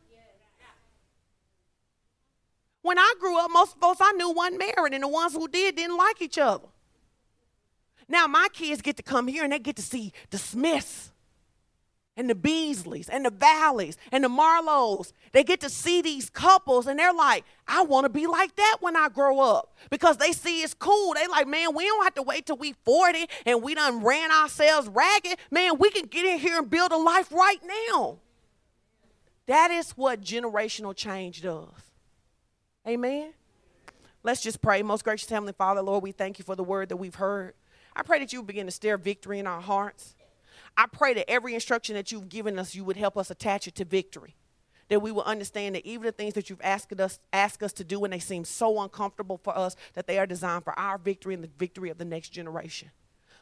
[2.84, 5.76] When I grew up, most folks I knew wasn't married, and the ones who did
[5.76, 6.68] didn't like each other.
[8.08, 11.12] Now my kids get to come here and they get to see the Smiths
[12.18, 15.13] and the Beasleys and the Valleys and the Marlows.
[15.32, 18.78] They get to see these couples and they're like, I want to be like that
[18.82, 21.13] when I grow up because they see it's cool.
[21.13, 24.32] They like, man, we don't have to wait till we 40 and we done ran
[24.32, 25.38] ourselves ragged.
[25.51, 27.59] Man, we can get in here and build a life right
[27.93, 28.18] now.
[29.45, 31.70] That is what generational change does.
[32.86, 33.34] Amen.
[34.24, 34.82] Let's just pray.
[34.82, 37.53] Most gracious Heavenly Father, Lord, we thank you for the word that we've heard.
[37.95, 40.16] I pray that you begin to stir victory in our hearts.
[40.78, 43.75] I pray that every instruction that you've given us, you would help us attach it
[43.75, 44.36] to victory.
[44.89, 47.84] That we will understand that even the things that you've asked us, asked us to
[47.84, 51.34] do and they seem so uncomfortable for us, that they are designed for our victory
[51.34, 52.91] and the victory of the next generation.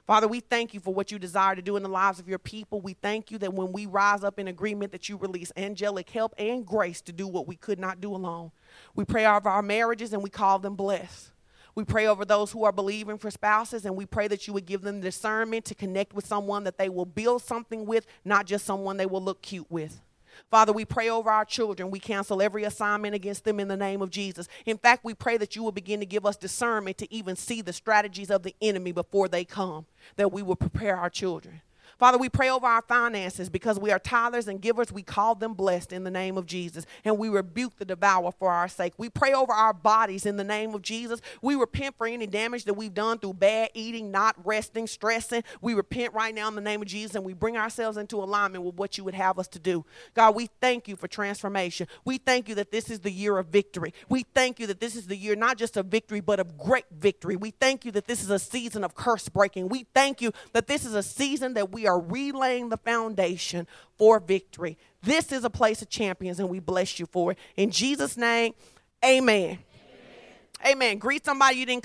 [0.07, 2.39] Father, we thank you for what you desire to do in the lives of your
[2.39, 2.79] people.
[2.79, 6.33] We thank you that when we rise up in agreement that you release angelic help
[6.37, 8.51] and grace to do what we could not do alone.
[8.95, 11.31] We pray over our marriages and we call them blessed.
[11.75, 14.65] We pray over those who are believing for spouses, and we pray that you would
[14.65, 18.65] give them discernment to connect with someone that they will build something with, not just
[18.65, 20.01] someone they will look cute with.
[20.49, 21.91] Father, we pray over our children.
[21.91, 24.47] We cancel every assignment against them in the name of Jesus.
[24.65, 27.61] In fact, we pray that you will begin to give us discernment to even see
[27.61, 31.61] the strategies of the enemy before they come, that we will prepare our children.
[31.97, 34.91] Father, we pray over our finances because we are tithers and givers.
[34.91, 36.85] We call them blessed in the name of Jesus.
[37.05, 38.93] And we rebuke the devourer for our sake.
[38.97, 41.21] We pray over our bodies in the name of Jesus.
[41.41, 45.43] We repent for any damage that we've done through bad eating, not resting, stressing.
[45.61, 48.63] We repent right now in the name of Jesus and we bring ourselves into alignment
[48.63, 49.85] with what you would have us to do.
[50.13, 51.87] God, we thank you for transformation.
[52.03, 53.93] We thank you that this is the year of victory.
[54.09, 56.85] We thank you that this is the year not just of victory, but of great
[56.91, 57.37] victory.
[57.37, 59.69] We thank you that this is a season of curse breaking.
[59.69, 64.19] We thank you that this is a season that we are relaying the foundation for
[64.19, 64.75] victory.
[65.03, 67.37] This is a place of champions, and we bless you for it.
[67.55, 68.55] In Jesus' name,
[69.03, 69.59] amen.
[69.59, 69.59] Amen.
[70.65, 70.97] amen.
[70.97, 71.83] Greet somebody you didn't